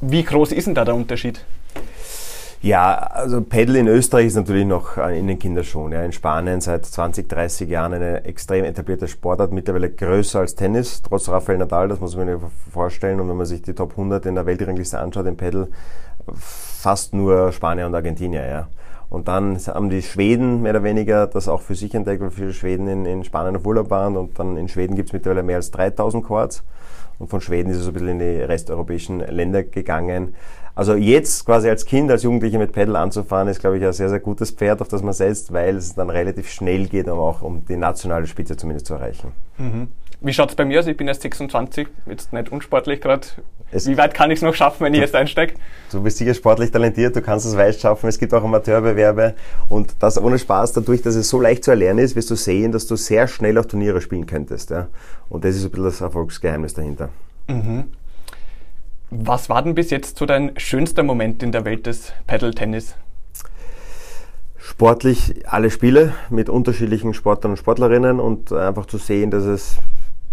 wie 0.00 0.24
groß 0.24 0.52
ist 0.52 0.66
denn 0.66 0.74
da 0.74 0.84
der 0.84 0.94
Unterschied? 0.94 1.44
Ja, 2.62 2.94
also 2.94 3.40
Paddle 3.40 3.78
in 3.78 3.88
Österreich 3.88 4.26
ist 4.26 4.34
natürlich 4.34 4.66
noch 4.66 4.98
in 4.98 5.28
den 5.28 5.38
Kinderschuhen. 5.38 5.92
Ja. 5.92 6.02
In 6.02 6.12
Spanien 6.12 6.60
seit 6.60 6.84
20, 6.84 7.26
30 7.26 7.70
Jahren 7.70 7.94
eine 7.94 8.24
extrem 8.24 8.66
etablierte 8.66 9.08
Sportart, 9.08 9.50
mittlerweile 9.50 9.88
größer 9.88 10.40
als 10.40 10.56
Tennis, 10.56 11.00
trotz 11.00 11.30
Rafael 11.30 11.56
Nadal, 11.56 11.88
das 11.88 12.00
muss 12.00 12.16
man 12.16 12.26
sich 12.28 12.36
vorstellen. 12.70 13.18
Und 13.18 13.30
wenn 13.30 13.36
man 13.38 13.46
sich 13.46 13.62
die 13.62 13.72
Top 13.72 13.92
100 13.92 14.26
in 14.26 14.34
der 14.34 14.44
Weltrangliste 14.44 14.98
anschaut, 14.98 15.24
im 15.24 15.38
Paddle, 15.38 15.68
fast 16.34 17.14
nur 17.14 17.50
Spanier 17.52 17.86
und 17.86 17.94
Argentinier. 17.94 18.46
Ja. 18.46 18.68
Und 19.10 19.26
dann 19.26 19.58
haben 19.58 19.90
die 19.90 20.02
Schweden 20.02 20.62
mehr 20.62 20.70
oder 20.70 20.84
weniger 20.84 21.26
das 21.26 21.48
auch 21.48 21.60
für 21.60 21.74
sich 21.74 21.94
entdeckt, 21.94 22.22
weil 22.22 22.30
viele 22.30 22.52
Schweden 22.52 22.86
in, 22.86 23.04
in 23.04 23.24
Spanien 23.24 23.56
auf 23.56 23.66
Urlaub 23.66 23.90
waren. 23.90 24.16
Und 24.16 24.38
dann 24.38 24.56
in 24.56 24.68
Schweden 24.68 24.94
gibt 24.94 25.08
es 25.08 25.12
mittlerweile 25.12 25.42
mehr 25.42 25.56
als 25.56 25.72
3000 25.72 26.24
Quads. 26.24 26.62
Und 27.18 27.28
von 27.28 27.40
Schweden 27.40 27.70
ist 27.70 27.78
es 27.78 27.84
so 27.84 27.90
ein 27.90 27.94
bisschen 27.94 28.08
in 28.08 28.18
die 28.20 28.40
resteuropäischen 28.40 29.18
Länder 29.18 29.64
gegangen. 29.64 30.34
Also 30.74 30.94
jetzt 30.94 31.44
quasi 31.44 31.68
als 31.68 31.84
Kind, 31.84 32.10
als 32.10 32.22
Jugendlicher 32.22 32.58
mit 32.58 32.72
Pedal 32.72 32.96
anzufahren, 32.96 33.48
ist, 33.48 33.60
glaube 33.60 33.76
ich, 33.76 33.84
ein 33.84 33.92
sehr, 33.92 34.08
sehr 34.08 34.20
gutes 34.20 34.52
Pferd, 34.52 34.80
auf 34.80 34.88
das 34.88 35.02
man 35.02 35.12
setzt, 35.12 35.52
weil 35.52 35.76
es 35.76 35.94
dann 35.94 36.08
relativ 36.08 36.48
schnell 36.48 36.86
geht, 36.86 37.08
um 37.08 37.18
auch 37.18 37.42
um 37.42 37.64
die 37.66 37.76
nationale 37.76 38.26
Spitze 38.26 38.56
zumindest 38.56 38.86
zu 38.86 38.94
erreichen. 38.94 39.32
Mhm. 39.58 39.88
Wie 40.22 40.34
schaut 40.34 40.50
es 40.50 40.54
bei 40.54 40.66
mir 40.66 40.80
aus? 40.80 40.86
Ich 40.86 40.96
bin 40.96 41.08
erst 41.08 41.22
26, 41.22 41.88
jetzt 42.06 42.32
nicht 42.32 42.52
unsportlich 42.52 43.00
gerade. 43.00 43.26
Wie 43.72 43.96
weit 43.96 44.12
kann 44.12 44.30
ich 44.30 44.40
es 44.40 44.42
noch 44.42 44.54
schaffen, 44.54 44.84
wenn 44.84 44.92
ich 44.92 45.00
jetzt 45.00 45.14
einsteige? 45.14 45.54
Du 45.90 46.02
bist 46.02 46.18
sicher 46.18 46.34
sportlich 46.34 46.70
talentiert, 46.70 47.16
du 47.16 47.22
kannst 47.22 47.46
es 47.46 47.56
weit 47.56 47.80
schaffen. 47.80 48.08
Es 48.08 48.18
gibt 48.18 48.34
auch 48.34 48.44
Amateurbewerbe 48.44 49.34
und 49.68 49.94
das 50.00 50.20
ohne 50.20 50.38
Spaß, 50.38 50.72
dadurch, 50.72 51.00
dass 51.02 51.14
es 51.14 51.28
so 51.28 51.40
leicht 51.40 51.64
zu 51.64 51.70
erlernen 51.70 52.00
ist, 52.00 52.16
wirst 52.16 52.30
du 52.30 52.34
sehen, 52.34 52.72
dass 52.72 52.86
du 52.86 52.96
sehr 52.96 53.28
schnell 53.28 53.56
auf 53.56 53.66
Turniere 53.66 54.00
spielen 54.00 54.26
könntest. 54.26 54.70
Ja? 54.70 54.88
Und 55.30 55.44
das 55.44 55.56
ist 55.56 55.64
ein 55.64 55.70
bisschen 55.70 55.84
das 55.84 56.00
Erfolgsgeheimnis 56.00 56.74
dahinter. 56.74 57.08
Mhm. 57.48 57.84
Was 59.10 59.48
war 59.48 59.62
denn 59.62 59.74
bis 59.74 59.90
jetzt 59.90 60.18
so 60.18 60.26
dein 60.26 60.52
schönster 60.58 61.02
Moment 61.02 61.42
in 61.42 61.50
der 61.50 61.64
Welt 61.64 61.86
des 61.86 62.12
Paddle-Tennis? 62.26 62.94
Sportlich 64.58 65.46
alle 65.46 65.70
Spiele 65.70 66.12
mit 66.28 66.48
unterschiedlichen 66.48 67.14
Sportlern 67.14 67.52
und 67.52 67.56
Sportlerinnen 67.56 68.20
und 68.20 68.52
einfach 68.52 68.86
zu 68.86 68.98
sehen, 68.98 69.30
dass 69.30 69.44
es 69.44 69.78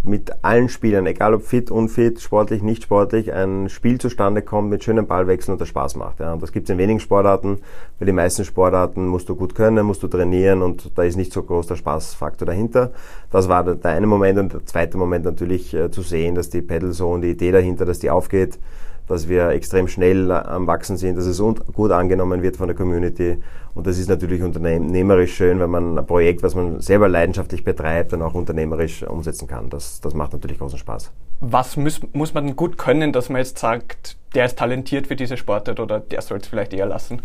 mit 0.04 0.32
allen 0.42 0.70
Spielern, 0.70 1.06
egal 1.06 1.34
ob 1.34 1.44
fit, 1.44 1.70
unfit, 1.70 2.22
sportlich, 2.22 2.62
nicht 2.62 2.84
sportlich, 2.84 3.34
ein 3.34 3.70
Spiel 3.70 4.00
zustande 4.00 4.42
kommt 4.42 4.70
mit 4.70 4.84
schönen 4.84 5.08
Ballwechseln 5.08 5.54
und 5.54 5.62
das 5.62 5.68
Spaß 5.68 5.96
macht. 5.96 6.20
Ja. 6.20 6.34
Und 6.34 6.42
das 6.42 6.52
gibt 6.52 6.70
es 6.70 6.74
in 6.74 6.78
wenigen 6.78 7.00
Sportarten. 7.00 7.60
Bei 8.00 8.06
den 8.06 8.16
meisten 8.16 8.46
Sportarten 8.46 9.08
musst 9.08 9.28
du 9.30 9.36
gut 9.36 9.56
können, 9.56 9.86
musst 9.86 10.04
du 10.04 10.08
trainieren 10.08 10.62
und 10.62 10.98
da 10.98 11.04
ist 11.04 11.18
nicht 11.18 11.34
so 11.34 11.44
groß 11.44 11.68
der 11.68 11.76
Spaßfaktor 11.76 12.46
dahinter. 12.46 12.92
Das 13.32 13.50
war 13.50 13.64
der, 13.64 13.92
eine 13.92 14.08
Moment 14.08 14.40
und 14.40 14.54
der 14.54 14.66
zweite 14.66 14.98
Moment 14.98 15.26
natürlich 15.26 15.74
äh, 15.74 15.92
zu 15.92 16.02
sehen, 16.02 16.36
dass 16.36 16.50
die 16.50 16.62
Pedal 16.62 16.92
Zone, 16.92 17.22
die 17.22 17.32
Idee 17.32 17.52
dahinter, 17.52 17.86
dass 17.86 18.00
die 18.00 18.10
aufgeht, 18.10 18.60
dass 19.07 19.27
wir 19.27 19.50
extrem 19.50 19.88
schnell 19.88 20.31
am 20.31 20.68
Wachsen 20.68 20.98
sind, 20.98 21.18
dass 21.18 21.25
es 21.25 21.42
gut 21.74 21.92
angenommen 21.92 22.42
wird 22.42 22.57
von 22.57 22.68
der 22.68 22.75
Community. 22.75 23.38
Und 23.74 23.88
das 23.88 23.98
ist 23.98 24.09
natürlich 24.09 24.42
unternehmerisch 24.42 25.36
schön, 25.36 25.59
wenn 25.59 25.69
man 25.69 25.98
ein 25.98 26.06
Projekt, 26.06 26.44
was 26.44 26.56
man 26.56 26.81
selber 26.81 27.07
leidenschaftlich 27.07 27.63
betreibt, 27.63 28.12
dann 28.12 28.21
auch 28.21 28.33
unternehmerisch 28.33 29.04
umsetzen 29.04 29.48
kann. 29.48 29.69
Das, 29.69 30.01
das 30.01 30.13
macht 30.13 30.33
natürlich 30.33 30.57
großen 30.57 30.80
Spaß. 30.80 31.12
Was 31.42 31.77
muss, 31.77 32.01
muss 32.13 32.33
man 32.33 32.48
denn 32.48 32.56
gut 32.56 32.77
können, 32.77 33.13
dass 33.13 33.30
man 33.30 33.39
jetzt 33.39 33.59
sagt, 33.59 34.18
der 34.33 34.45
ist 34.45 34.57
talentiert 34.57 35.07
für 35.07 35.15
diese 35.15 35.38
Sportart 35.38 35.80
oder 35.80 36.00
der 36.00 36.21
soll 36.21 36.39
es 36.39 36.48
vielleicht 36.48 36.74
eher 36.74 36.88
lassen? 36.88 37.21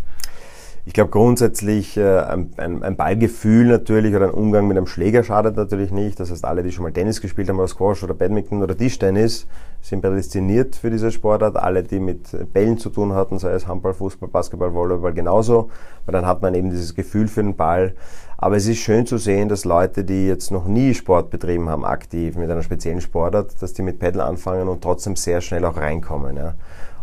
Ich 0.85 0.91
glaube 0.91 1.11
grundsätzlich 1.11 1.95
äh, 1.95 2.19
ein, 2.19 2.51
ein, 2.57 2.97
Ballgefühl 2.97 3.67
natürlich 3.67 4.13
oder 4.13 4.25
ein 4.25 4.33
Umgang 4.33 4.67
mit 4.67 4.75
einem 4.75 4.85
Schläger 4.85 5.23
schadet 5.23 5.55
natürlich 5.55 5.91
nicht. 5.91 6.19
Das 6.19 6.29
heißt, 6.29 6.43
alle, 6.43 6.61
die 6.61 6.73
schon 6.73 6.83
mal 6.83 6.91
Tennis 6.91 7.21
gespielt 7.21 7.47
haben 7.47 7.57
oder 7.57 7.69
Squash 7.69 8.03
oder 8.03 8.13
Badminton 8.13 8.61
oder 8.61 8.75
Tischtennis, 8.77 9.47
sind 9.81 10.01
prädestiniert 10.01 10.75
für 10.75 10.89
diese 10.89 11.09
Sportart. 11.09 11.55
Alle, 11.55 11.83
die 11.83 12.01
mit 12.01 12.51
Bällen 12.51 12.77
zu 12.77 12.89
tun 12.89 13.13
hatten, 13.13 13.39
sei 13.39 13.51
es 13.51 13.65
Handball, 13.65 13.93
Fußball, 13.93 14.27
Basketball, 14.27 14.73
Volleyball 14.73 15.13
genauso, 15.13 15.69
weil 16.05 16.11
dann 16.11 16.25
hat 16.25 16.41
man 16.41 16.53
eben 16.53 16.69
dieses 16.69 16.93
Gefühl 16.93 17.29
für 17.29 17.43
den 17.43 17.55
Ball. 17.55 17.93
Aber 18.37 18.57
es 18.57 18.67
ist 18.67 18.79
schön 18.79 19.05
zu 19.05 19.17
sehen, 19.17 19.47
dass 19.47 19.63
Leute, 19.63 20.03
die 20.03 20.27
jetzt 20.27 20.51
noch 20.51 20.65
nie 20.65 20.93
Sport 20.93 21.29
betrieben 21.29 21.69
haben, 21.69 21.85
aktiv 21.85 22.35
mit 22.35 22.51
einer 22.51 22.61
speziellen 22.61 22.99
Sportart, 22.99 23.61
dass 23.61 23.71
die 23.71 23.83
mit 23.83 23.99
Pedal 23.99 24.27
anfangen 24.27 24.67
und 24.67 24.83
trotzdem 24.83 25.15
sehr 25.15 25.39
schnell 25.39 25.63
auch 25.63 25.77
reinkommen. 25.77 26.35
Ja. 26.35 26.55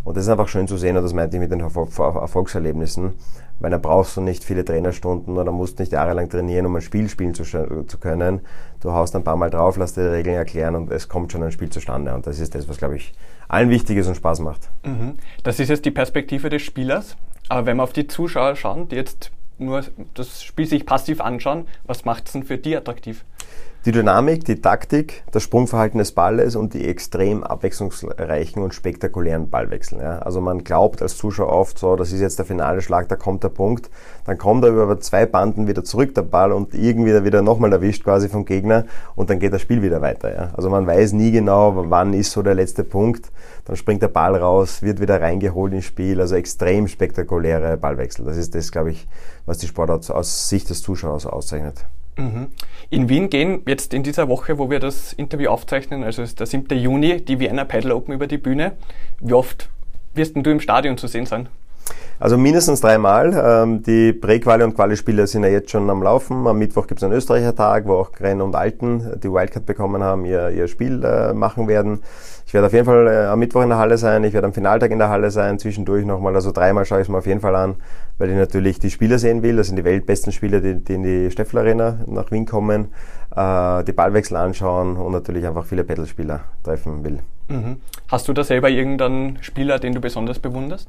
Und 0.04 0.18
das 0.18 0.24
ist 0.24 0.30
einfach 0.30 0.48
schön 0.48 0.68
zu 0.68 0.76
sehen 0.76 0.98
und 0.98 1.02
das 1.02 1.14
meinte 1.14 1.38
ich 1.38 1.40
mit 1.40 1.50
den 1.50 1.60
Erfolgserlebnissen 1.60 3.14
weil 3.60 3.70
da 3.70 3.78
brauchst 3.78 4.16
du 4.16 4.20
nicht 4.20 4.42
viele 4.42 4.64
Trainerstunden 4.64 5.38
oder 5.38 5.52
musst 5.52 5.78
nicht 5.78 5.92
jahrelang 5.92 6.28
trainieren, 6.28 6.66
um 6.66 6.76
ein 6.76 6.82
Spiel 6.82 7.08
spielen 7.08 7.34
zu, 7.34 7.44
zu 7.44 7.98
können. 7.98 8.40
Du 8.80 8.92
haust 8.92 9.14
ein 9.14 9.22
paar 9.22 9.36
Mal 9.36 9.50
drauf, 9.50 9.76
lass 9.76 9.94
dir 9.94 10.02
die 10.02 10.08
Regeln 10.08 10.36
erklären 10.36 10.74
und 10.74 10.90
es 10.90 11.08
kommt 11.08 11.30
schon 11.30 11.42
ein 11.42 11.52
Spiel 11.52 11.70
zustande. 11.70 12.14
Und 12.14 12.26
das 12.26 12.40
ist 12.40 12.54
das, 12.54 12.68
was, 12.68 12.78
glaube 12.78 12.96
ich, 12.96 13.12
allen 13.48 13.70
wichtig 13.70 13.98
ist 13.98 14.08
und 14.08 14.16
Spaß 14.16 14.40
macht. 14.40 14.70
Mhm. 14.84 15.18
Das 15.44 15.60
ist 15.60 15.68
jetzt 15.68 15.84
die 15.84 15.90
Perspektive 15.90 16.48
des 16.48 16.62
Spielers. 16.62 17.16
Aber 17.48 17.66
wenn 17.66 17.76
wir 17.76 17.82
auf 17.82 17.92
die 17.92 18.06
Zuschauer 18.06 18.56
schauen, 18.56 18.88
die 18.88 18.96
jetzt 18.96 19.30
nur 19.58 19.84
das 20.14 20.42
Spiel 20.42 20.66
sich 20.66 20.86
passiv 20.86 21.20
anschauen, 21.20 21.66
was 21.84 22.04
macht 22.04 22.26
es 22.26 22.32
denn 22.32 22.44
für 22.44 22.58
die 22.58 22.76
attraktiv? 22.76 23.24
Die 23.86 23.92
Dynamik, 23.92 24.44
die 24.44 24.60
Taktik, 24.60 25.22
das 25.32 25.42
Sprungverhalten 25.42 25.96
des 25.96 26.12
Balles 26.12 26.54
und 26.54 26.74
die 26.74 26.86
extrem 26.86 27.42
abwechslungsreichen 27.42 28.62
und 28.62 28.74
spektakulären 28.74 29.48
Ballwechsel. 29.48 30.00
Ja. 30.02 30.18
Also 30.18 30.42
man 30.42 30.64
glaubt 30.64 31.00
als 31.00 31.16
Zuschauer 31.16 31.50
oft 31.50 31.78
so, 31.78 31.96
das 31.96 32.12
ist 32.12 32.20
jetzt 32.20 32.38
der 32.38 32.44
finale 32.44 32.82
Schlag, 32.82 33.08
da 33.08 33.16
kommt 33.16 33.42
der 33.42 33.48
Punkt. 33.48 33.88
Dann 34.26 34.36
kommt 34.36 34.64
er 34.64 34.70
über 34.70 35.00
zwei 35.00 35.24
Banden 35.24 35.66
wieder 35.66 35.82
zurück, 35.82 36.14
der 36.14 36.22
Ball, 36.22 36.52
und 36.52 36.74
irgendwie 36.74 37.24
wieder 37.24 37.40
nochmal 37.40 37.72
erwischt 37.72 38.04
quasi 38.04 38.28
vom 38.28 38.44
Gegner 38.44 38.84
und 39.14 39.30
dann 39.30 39.38
geht 39.38 39.54
das 39.54 39.62
Spiel 39.62 39.80
wieder 39.80 40.02
weiter. 40.02 40.30
Ja. 40.30 40.50
Also 40.54 40.68
man 40.68 40.86
weiß 40.86 41.14
nie 41.14 41.30
genau, 41.30 41.72
wann 41.88 42.12
ist 42.12 42.32
so 42.32 42.42
der 42.42 42.54
letzte 42.54 42.84
Punkt. 42.84 43.32
Dann 43.64 43.76
springt 43.76 44.02
der 44.02 44.08
Ball 44.08 44.36
raus, 44.36 44.82
wird 44.82 45.00
wieder 45.00 45.22
reingeholt 45.22 45.72
ins 45.72 45.86
Spiel. 45.86 46.20
Also 46.20 46.34
extrem 46.34 46.86
spektakuläre 46.86 47.78
Ballwechsel. 47.78 48.26
Das 48.26 48.36
ist 48.36 48.54
das, 48.54 48.72
glaube 48.72 48.90
ich, 48.90 49.08
was 49.46 49.56
die 49.56 49.68
Sportart 49.68 50.10
aus 50.10 50.50
Sicht 50.50 50.68
des 50.68 50.82
Zuschauers 50.82 51.24
auszeichnet. 51.24 51.86
Mhm. 52.20 52.48
In 52.90 53.08
Wien 53.08 53.30
gehen 53.30 53.62
jetzt 53.66 53.94
in 53.94 54.02
dieser 54.02 54.28
Woche, 54.28 54.58
wo 54.58 54.70
wir 54.70 54.78
das 54.78 55.12
Interview 55.12 55.48
aufzeichnen, 55.48 56.04
also 56.04 56.22
ist 56.22 56.38
der 56.38 56.46
7. 56.46 56.78
Juni, 56.78 57.22
die 57.24 57.40
Vienna 57.40 57.64
Paddle 57.64 57.94
Open 57.94 58.14
über 58.14 58.26
die 58.26 58.38
Bühne. 58.38 58.72
Wie 59.20 59.32
oft 59.32 59.70
wirst 60.14 60.36
du 60.36 60.50
im 60.50 60.60
Stadion 60.60 60.98
zu 60.98 61.06
sehen 61.06 61.26
sein? 61.26 61.48
Also 62.18 62.36
mindestens 62.36 62.80
dreimal. 62.80 63.32
Ähm, 63.34 63.82
die 63.82 64.12
Prä-Quali- 64.12 64.64
und 64.64 64.74
Quali-Spiele 64.74 65.26
sind 65.26 65.42
ja 65.42 65.48
jetzt 65.48 65.70
schon 65.70 65.88
am 65.88 66.02
Laufen. 66.02 66.46
Am 66.46 66.58
Mittwoch 66.58 66.86
gibt 66.86 67.00
es 67.00 67.04
einen 67.04 67.14
Österreicher 67.14 67.54
Tag, 67.54 67.86
wo 67.86 67.94
auch 67.94 68.12
Gren 68.12 68.42
und 68.42 68.54
Alten, 68.54 69.18
die 69.22 69.32
Wildcard 69.32 69.64
bekommen 69.64 70.02
haben, 70.02 70.24
ihr, 70.24 70.50
ihr 70.50 70.68
Spiel 70.68 71.02
äh, 71.04 71.32
machen 71.32 71.66
werden. 71.66 72.00
Ich 72.50 72.54
werde 72.54 72.66
auf 72.66 72.72
jeden 72.72 72.84
Fall 72.84 73.06
äh, 73.06 73.26
am 73.26 73.38
Mittwoch 73.38 73.62
in 73.62 73.68
der 73.68 73.78
Halle 73.78 73.96
sein, 73.96 74.24
ich 74.24 74.32
werde 74.32 74.48
am 74.48 74.52
Finaltag 74.52 74.90
in 74.90 74.98
der 74.98 75.08
Halle 75.08 75.30
sein, 75.30 75.60
zwischendurch 75.60 76.04
nochmal, 76.04 76.34
also 76.34 76.50
dreimal 76.50 76.84
schaue 76.84 76.98
ich 76.98 77.04
es 77.04 77.08
mir 77.08 77.18
auf 77.18 77.26
jeden 77.26 77.40
Fall 77.40 77.54
an, 77.54 77.76
weil 78.18 78.28
ich 78.28 78.36
natürlich 78.36 78.80
die 78.80 78.90
Spieler 78.90 79.20
sehen 79.20 79.44
will. 79.44 79.56
Das 79.56 79.68
sind 79.68 79.76
die 79.76 79.84
weltbesten 79.84 80.32
Spieler, 80.32 80.60
die, 80.60 80.74
die 80.74 80.94
in 80.94 81.04
die 81.04 81.30
Steffel 81.30 81.60
Arena 81.60 82.00
nach 82.06 82.32
Wien 82.32 82.46
kommen, 82.46 82.88
äh, 83.36 83.84
die 83.84 83.92
Ballwechsel 83.92 84.36
anschauen 84.36 84.96
und 84.96 85.12
natürlich 85.12 85.46
einfach 85.46 85.64
viele 85.64 85.84
Pedalspieler 85.84 86.40
treffen 86.64 87.04
will. 87.04 87.20
Mhm. 87.46 87.76
Hast 88.08 88.26
du 88.26 88.32
da 88.32 88.42
selber 88.42 88.68
irgendeinen 88.68 89.38
Spieler, 89.42 89.78
den 89.78 89.94
du 89.94 90.00
besonders 90.00 90.40
bewunderst? 90.40 90.88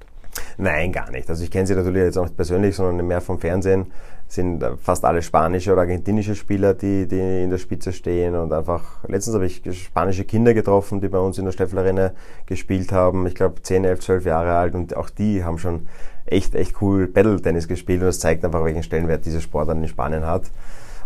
Nein, 0.57 0.91
gar 0.91 1.11
nicht. 1.11 1.29
Also 1.29 1.43
ich 1.43 1.51
kenne 1.51 1.67
sie 1.67 1.75
natürlich 1.75 2.03
jetzt 2.03 2.17
auch 2.17 2.23
nicht 2.23 2.35
persönlich, 2.35 2.75
sondern 2.75 3.05
mehr 3.05 3.21
vom 3.21 3.39
Fernsehen. 3.39 3.87
Sind 4.27 4.63
fast 4.81 5.03
alle 5.03 5.21
spanische 5.21 5.73
oder 5.73 5.81
argentinische 5.81 6.35
Spieler, 6.35 6.73
die, 6.73 7.05
die 7.05 7.43
in 7.43 7.49
der 7.49 7.57
Spitze 7.57 7.91
stehen. 7.91 8.35
Und 8.35 8.53
einfach, 8.53 9.03
letztens 9.07 9.35
habe 9.35 9.45
ich 9.45 9.61
spanische 9.73 10.23
Kinder 10.23 10.53
getroffen, 10.53 11.01
die 11.01 11.09
bei 11.09 11.19
uns 11.19 11.37
in 11.37 11.45
der 11.45 11.51
Steffel 11.51 12.13
gespielt 12.45 12.93
haben. 12.93 13.27
Ich 13.27 13.35
glaube 13.35 13.61
10, 13.61 13.83
11, 13.83 13.99
12 13.99 14.25
Jahre 14.25 14.53
alt. 14.53 14.73
Und 14.73 14.95
auch 14.95 15.09
die 15.09 15.43
haben 15.43 15.57
schon 15.57 15.87
echt, 16.25 16.55
echt 16.55 16.81
cool 16.81 17.07
Battle-Tennis 17.07 17.67
gespielt. 17.67 17.99
Und 17.99 18.07
das 18.07 18.19
zeigt 18.19 18.45
einfach, 18.45 18.63
welchen 18.63 18.83
Stellenwert 18.83 19.25
dieser 19.25 19.41
Sport 19.41 19.67
dann 19.67 19.81
in 19.81 19.89
Spanien 19.89 20.25
hat. 20.25 20.43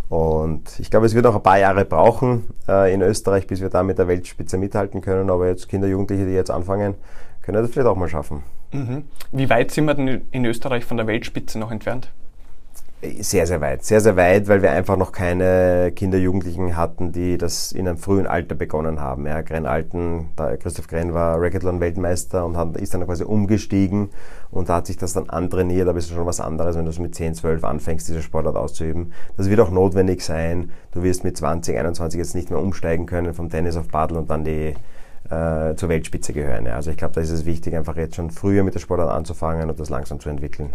Und 0.08 0.78
ich 0.78 0.88
glaube, 0.88 1.06
es 1.06 1.14
wird 1.14 1.24
noch 1.24 1.34
ein 1.34 1.42
paar 1.42 1.58
Jahre 1.58 1.84
brauchen 1.84 2.44
äh, 2.68 2.94
in 2.94 3.02
Österreich, 3.02 3.48
bis 3.48 3.60
wir 3.60 3.70
da 3.70 3.82
mit 3.82 3.98
der 3.98 4.06
Weltspitze 4.06 4.56
mithalten 4.56 5.00
können. 5.00 5.30
Aber 5.30 5.48
jetzt 5.48 5.68
Kinder, 5.68 5.88
Jugendliche, 5.88 6.26
die 6.26 6.32
jetzt 6.32 6.50
anfangen, 6.50 6.94
können 7.42 7.60
das 7.60 7.72
vielleicht 7.72 7.88
auch 7.88 7.96
mal 7.96 8.08
schaffen. 8.08 8.44
Mhm. 8.72 9.04
Wie 9.32 9.48
weit 9.48 9.70
sind 9.70 9.84
wir 9.86 9.94
denn 9.94 10.22
in 10.30 10.44
Österreich 10.44 10.84
von 10.84 10.96
der 10.96 11.06
Weltspitze 11.06 11.58
noch 11.58 11.70
entfernt? 11.70 12.10
Sehr, 13.20 13.46
sehr 13.46 13.60
weit. 13.60 13.84
Sehr, 13.84 14.00
sehr 14.00 14.16
weit, 14.16 14.48
weil 14.48 14.62
wir 14.62 14.72
einfach 14.72 14.96
noch 14.96 15.12
keine 15.12 15.92
Kinder, 15.94 16.16
Jugendlichen 16.16 16.76
hatten, 16.76 17.12
die 17.12 17.36
das 17.36 17.70
in 17.70 17.86
einem 17.86 17.98
frühen 17.98 18.26
Alter 18.26 18.54
begonnen 18.54 19.00
haben. 19.00 19.26
Ja, 19.26 19.42
Gren 19.42 19.66
Alten, 19.66 20.30
Christoph 20.60 20.88
Gren 20.88 21.12
war 21.12 21.38
Racketlon-Weltmeister 21.38 22.44
und 22.44 22.56
hat, 22.56 22.76
ist 22.78 22.94
dann 22.94 23.04
quasi 23.04 23.22
umgestiegen 23.22 24.08
und 24.50 24.70
da 24.70 24.76
hat 24.76 24.86
sich 24.86 24.96
das 24.96 25.12
dann 25.12 25.28
antrainiert, 25.28 25.88
aber 25.88 25.98
es 25.98 26.06
ist 26.06 26.14
schon 26.14 26.24
was 26.24 26.40
anderes, 26.40 26.76
wenn 26.76 26.86
du 26.86 26.92
so 26.92 27.02
mit 27.02 27.14
10, 27.14 27.34
12 27.34 27.64
anfängst, 27.64 28.08
diese 28.08 28.22
Sportart 28.22 28.56
auszuüben. 28.56 29.12
Das 29.36 29.50
wird 29.50 29.60
auch 29.60 29.70
notwendig 29.70 30.22
sein. 30.22 30.70
Du 30.92 31.02
wirst 31.02 31.22
mit 31.22 31.36
20, 31.36 31.76
21 31.76 32.18
jetzt 32.18 32.34
nicht 32.34 32.50
mehr 32.50 32.60
umsteigen 32.60 33.04
können 33.04 33.34
vom 33.34 33.50
Tennis 33.50 33.76
auf 33.76 33.88
Paddle 33.88 34.18
und 34.18 34.30
dann 34.30 34.42
die 34.42 34.74
äh, 35.30 35.74
zur 35.76 35.88
Weltspitze 35.88 36.32
gehören. 36.32 36.66
Ja. 36.66 36.74
Also 36.74 36.90
ich 36.90 36.96
glaube, 36.96 37.14
da 37.14 37.20
ist 37.20 37.30
es 37.30 37.44
wichtig, 37.46 37.74
einfach 37.74 37.96
jetzt 37.96 38.16
schon 38.16 38.30
früher 38.30 38.64
mit 38.64 38.74
der 38.74 38.80
Sportart 38.80 39.10
anzufangen 39.10 39.68
und 39.68 39.78
das 39.78 39.90
langsam 39.90 40.20
zu 40.20 40.28
entwickeln. 40.28 40.72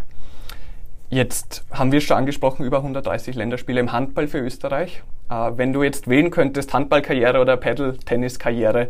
Jetzt 1.09 1.65
haben 1.71 1.91
wir 1.91 1.99
schon 1.99 2.15
angesprochen, 2.15 2.65
über 2.65 2.77
130 2.77 3.35
Länderspiele 3.35 3.81
im 3.81 3.91
Handball 3.91 4.27
für 4.27 4.39
Österreich. 4.39 5.03
Äh, 5.29 5.51
wenn 5.55 5.73
du 5.73 5.83
jetzt 5.83 6.07
wählen 6.07 6.31
könntest, 6.31 6.73
Handballkarriere 6.73 7.39
oder 7.39 7.57
Paddle-Tennis-Karriere, 7.57 8.87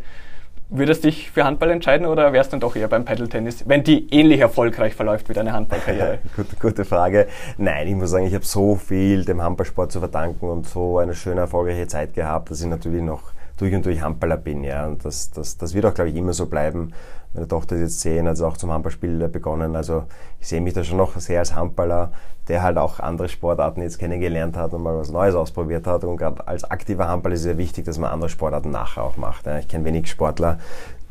würdest 0.69 1.03
du 1.03 1.09
dich 1.09 1.31
für 1.31 1.43
Handball 1.43 1.69
entscheiden 1.69 2.05
oder 2.05 2.31
wärst 2.31 2.51
du 2.51 2.53
dann 2.53 2.59
doch 2.61 2.75
eher 2.75 2.87
beim 2.87 3.05
Paddle-Tennis, 3.05 3.67
wenn 3.67 3.83
die 3.83 4.07
ähnlich 4.13 4.39
erfolgreich 4.39 4.95
verläuft 4.95 5.29
wie 5.29 5.33
deine 5.33 5.51
Handballkarriere? 5.51 6.19
gute, 6.35 6.55
gute 6.55 6.85
Frage. 6.85 7.27
Nein, 7.57 7.87
ich 7.87 7.95
muss 7.95 8.11
sagen, 8.11 8.25
ich 8.25 8.33
habe 8.33 8.45
so 8.45 8.75
viel 8.75 9.25
dem 9.25 9.41
Handballsport 9.41 9.91
zu 9.91 9.99
verdanken 9.99 10.47
und 10.47 10.67
so 10.67 10.99
eine 10.99 11.13
schöne, 11.13 11.41
erfolgreiche 11.41 11.87
Zeit 11.87 12.13
gehabt, 12.13 12.51
dass 12.51 12.61
ich 12.61 12.67
natürlich 12.67 13.01
noch 13.01 13.33
durch 13.61 13.75
und 13.75 13.85
durch 13.85 14.01
Handballer 14.01 14.37
bin. 14.37 14.63
Ja. 14.63 14.87
Und 14.87 15.05
das, 15.05 15.29
das, 15.31 15.57
das 15.57 15.73
wird 15.73 15.85
auch, 15.85 15.93
glaube 15.93 16.09
ich, 16.09 16.15
immer 16.15 16.33
so 16.33 16.47
bleiben. 16.47 16.93
Meine 17.33 17.47
Tochter 17.47 17.75
ist 17.75 17.81
jetzt 17.81 17.99
zehn, 18.01 18.27
also 18.27 18.47
auch 18.47 18.57
zum 18.57 18.71
Handballspiel 18.71 19.29
begonnen. 19.29 19.75
Also 19.75 20.03
ich 20.39 20.47
sehe 20.47 20.59
mich 20.59 20.73
da 20.73 20.83
schon 20.83 20.97
noch 20.97 21.17
sehr 21.17 21.39
als 21.39 21.55
Handballer, 21.55 22.11
der 22.47 22.63
halt 22.63 22.77
auch 22.77 22.99
andere 22.99 23.29
Sportarten 23.29 23.81
jetzt 23.81 23.99
kennengelernt 23.99 24.57
hat 24.57 24.73
und 24.73 24.83
mal 24.83 24.97
was 24.97 25.11
Neues 25.11 25.35
ausprobiert 25.35 25.87
hat. 25.87 26.03
Und 26.03 26.17
gerade 26.17 26.45
als 26.47 26.63
aktiver 26.65 27.07
Handballer 27.07 27.35
ist 27.35 27.41
es 27.41 27.45
sehr 27.45 27.57
wichtig, 27.57 27.85
dass 27.85 27.99
man 27.99 28.11
andere 28.11 28.29
Sportarten 28.29 28.71
nachher 28.71 29.03
auch 29.03 29.15
macht. 29.15 29.45
Ja. 29.45 29.59
Ich 29.59 29.67
kenne 29.67 29.85
wenig 29.85 30.09
Sportler, 30.09 30.57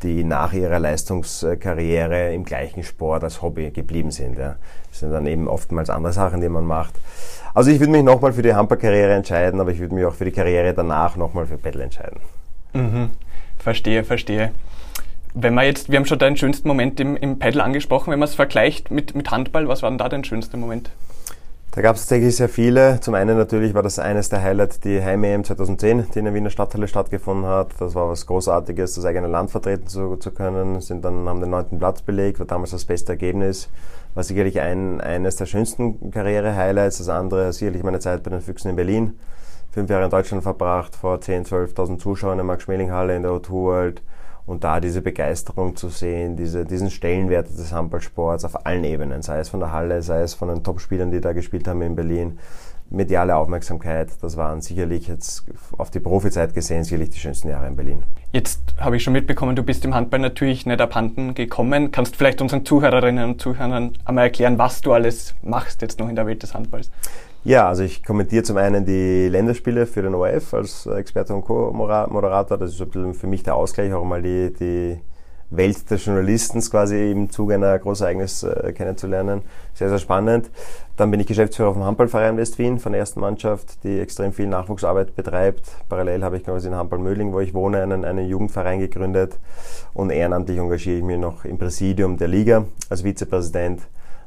die 0.03 0.25
nach 0.25 0.53
ihrer 0.53 0.79
Leistungskarriere 0.79 2.35
im 2.35 2.45
gleichen 2.45 2.83
Sport 2.83 3.23
als 3.23 3.41
Hobby 3.41 3.71
geblieben 3.71 4.11
sind. 4.11 4.39
Ja. 4.39 4.57
Das 4.91 5.01
sind 5.01 5.13
dann 5.13 5.27
eben 5.27 5.49
oftmals 5.49 5.89
andere 5.89 6.13
Sachen, 6.13 6.41
die 6.41 6.49
man 6.49 6.67
macht. 6.67 6.95
Also 7.55 7.71
ich 7.71 7.81
würde 7.81 7.93
mich 7.93 8.03
nochmal 8.03 8.33
für 8.33 8.43
die 8.43 8.55
Handballkarriere 8.55 9.13
entscheiden, 9.13 9.61
aber 9.61 9.71
ich 9.71 9.79
würde 9.79 9.95
mich 9.95 10.05
auch 10.05 10.15
für 10.15 10.25
die 10.25 10.33
Karriere 10.33 10.75
danach 10.75 11.17
nochmal 11.17 11.47
für 11.47 11.57
Paddle 11.57 11.83
entscheiden. 11.83 12.21
Mhm. 12.73 13.11
Verstehe, 13.59 14.05
verstehe. 14.05 14.53
Wenn 15.35 15.55
man 15.55 15.65
jetzt, 15.65 15.91
wir 15.91 15.99
haben 15.99 16.07
schon 16.07 16.19
deinen 16.19 16.37
schönsten 16.37 16.67
Moment 16.67 16.99
im, 16.99 17.17
im 17.17 17.39
Paddle 17.39 17.63
angesprochen, 17.63 18.11
wenn 18.11 18.19
man 18.19 18.29
es 18.29 18.35
vergleicht 18.35 18.91
mit, 18.91 19.15
mit 19.15 19.31
Handball, 19.31 19.69
was 19.69 19.83
war 19.83 19.91
denn 19.91 19.99
da 19.99 20.09
dein 20.09 20.25
schönster 20.25 20.57
Moment? 20.57 20.91
Da 21.73 21.83
gab 21.83 21.95
es 21.95 22.03
tatsächlich 22.03 22.35
sehr 22.35 22.49
viele. 22.49 22.99
Zum 23.01 23.15
einen 23.15 23.39
natürlich 23.39 23.75
war 23.75 23.85
das 23.85 24.01
eines 24.01 24.29
der 24.29 24.43
Highlights 24.43 24.81
die 24.81 25.01
Heim-EM 25.01 25.45
2010, 25.45 26.07
die 26.13 26.19
in 26.19 26.25
der 26.25 26.35
Wiener 26.35 26.51
Stadthalle 26.51 26.89
stattgefunden 26.89 27.47
hat. 27.47 27.69
Das 27.79 27.95
war 27.95 28.09
was 28.09 28.27
Großartiges, 28.27 28.95
das 28.95 29.05
eigene 29.05 29.29
Land 29.29 29.53
vertreten 29.53 29.87
zu, 29.87 30.17
zu 30.17 30.33
können. 30.33 30.81
Sind 30.81 31.05
dann, 31.05 31.29
haben 31.29 31.41
den 31.41 31.51
neunten 31.51 31.79
Platz 31.79 32.03
belegt, 32.03 32.41
war 32.41 32.47
damals 32.47 32.73
das 32.73 32.85
beste 32.85 33.13
Ergebnis. 33.13 33.69
War 34.15 34.25
sicherlich 34.25 34.61
ein, 34.61 35.01
eines 35.01 35.37
der 35.37 35.47
schönsten 35.47 36.11
Karriere-Highlights. 36.11 36.99
Das 36.99 37.09
andere 37.09 37.53
sicherlich 37.53 37.85
meine 37.85 38.01
Zeit 38.01 38.25
bei 38.25 38.31
den 38.31 38.41
Füchsen 38.41 38.71
in 38.71 38.77
Berlin 38.77 39.15
fünf 39.71 39.89
Jahre 39.89 40.05
in 40.05 40.11
Deutschland 40.11 40.43
verbracht, 40.43 40.97
vor 40.97 41.17
10.000, 41.17 41.75
12.000 41.75 41.99
Zuschauern 41.99 42.33
in 42.33 42.39
der 42.39 42.45
Max-Schmeling-Halle 42.45 43.17
in 43.17 43.23
der 43.23 43.33
O2 43.33 43.51
World. 43.51 44.03
Und 44.51 44.65
da 44.65 44.81
diese 44.81 45.01
Begeisterung 45.01 45.77
zu 45.77 45.91
sehen, 45.91 46.35
diese, 46.35 46.65
diesen 46.65 46.91
Stellenwert 46.91 47.47
des 47.49 47.73
Handballsports 47.73 48.45
auf 48.45 48.67
allen 48.67 48.83
Ebenen, 48.83 49.23
sei 49.23 49.39
es 49.39 49.49
von 49.49 49.61
der 49.61 49.71
Halle, 49.71 50.03
sei 50.03 50.23
es 50.23 50.35
von 50.35 50.49
den 50.49 50.65
Topspielern, 50.65 51.13
die 51.13 51.21
da 51.21 51.33
gespielt 51.33 51.69
haben 51.69 51.81
in 51.83 51.95
Berlin, 51.95 52.37
mediale 52.91 53.37
Aufmerksamkeit, 53.37 54.09
das 54.21 54.37
waren 54.37 54.61
sicherlich 54.61 55.07
jetzt 55.07 55.45
auf 55.79 55.93
die 55.93 56.01
Profizeit 56.01 56.53
gesehen 56.53 56.83
sicherlich 56.83 57.11
die 57.11 57.21
schönsten 57.21 57.49
Jahre 57.49 57.69
in 57.69 57.77
Berlin. 57.77 58.03
Jetzt 58.33 58.61
habe 58.79 58.97
ich 58.97 59.05
schon 59.05 59.13
mitbekommen, 59.13 59.55
du 59.55 59.63
bist 59.63 59.85
im 59.85 59.95
Handball 59.95 60.19
natürlich 60.19 60.67
nicht 60.67 60.81
abhanden 60.81 61.35
gekommen. 61.35 61.93
Kannst 61.93 62.17
vielleicht 62.17 62.43
unseren 62.43 62.65
Zuhörerinnen 62.65 63.31
und 63.31 63.41
Zuhörern 63.41 63.93
einmal 64.05 64.25
erklären, 64.25 64.59
was 64.59 64.81
du 64.81 64.93
alles 64.93 65.37
machst 65.43 65.81
jetzt 65.81 66.01
noch 66.01 66.09
in 66.09 66.17
der 66.17 66.27
Welt 66.27 66.43
des 66.43 66.55
Handballs? 66.55 66.91
Ja, 67.43 67.69
also 67.69 67.83
ich 67.83 68.05
kommentiere 68.05 68.43
zum 68.43 68.59
einen 68.59 68.85
die 68.85 69.29
Länderspiele 69.29 69.87
für 69.87 70.03
den 70.03 70.15
ORF 70.15 70.53
als 70.53 70.85
Experte 70.85 71.35
und 71.35 71.43
Co-Moderator. 71.43 72.59
Das 72.59 72.79
ist 72.79 72.85
für 72.93 73.27
mich 73.27 73.43
der 73.43 73.55
Ausgleich, 73.55 73.95
auch 73.95 74.05
mal 74.05 74.21
die, 74.21 74.53
die 74.53 75.01
Welt 75.49 75.91
des 75.91 76.05
Journalisten 76.05 76.61
quasi 76.61 77.11
im 77.11 77.31
Zuge 77.31 77.55
einer 77.55 77.79
Großereignis 77.79 78.43
äh, 78.43 78.73
kennenzulernen. 78.73 79.41
Sehr, 79.73 79.89
sehr 79.89 79.99
spannend. 79.99 80.51
Dann 80.99 81.11
bin 81.11 81.19
ich 81.19 81.27
Geschäftsführer 81.27 81.73
vom 81.73 81.85
Handballverein 81.85 82.37
West-Wien 82.37 82.79
von 82.79 82.93
der 82.93 83.01
ersten 83.01 83.21
Mannschaft, 83.21 83.83
die 83.85 84.01
extrem 84.01 84.35
viel 84.35 84.47
Nachwuchsarbeit 84.47 85.17
betreibt. 85.17 85.65
Parallel 85.89 86.23
habe 86.23 86.37
ich 86.37 86.45
quasi 86.45 86.69
in 86.69 86.75
Handball-Mödling, 86.75 87.33
wo 87.33 87.41
ich 87.41 87.55
wohne, 87.55 87.83
einen, 87.83 88.05
einen 88.05 88.29
Jugendverein 88.29 88.81
gegründet. 88.81 89.39
Und 89.95 90.11
ehrenamtlich 90.11 90.59
engagiere 90.59 90.99
ich 90.99 91.05
mich 91.05 91.19
noch 91.19 91.47
im 91.47 91.57
Präsidium 91.57 92.19
der 92.19 92.29
Liga 92.29 92.67
als 92.91 93.03
Vizepräsident, 93.03 93.81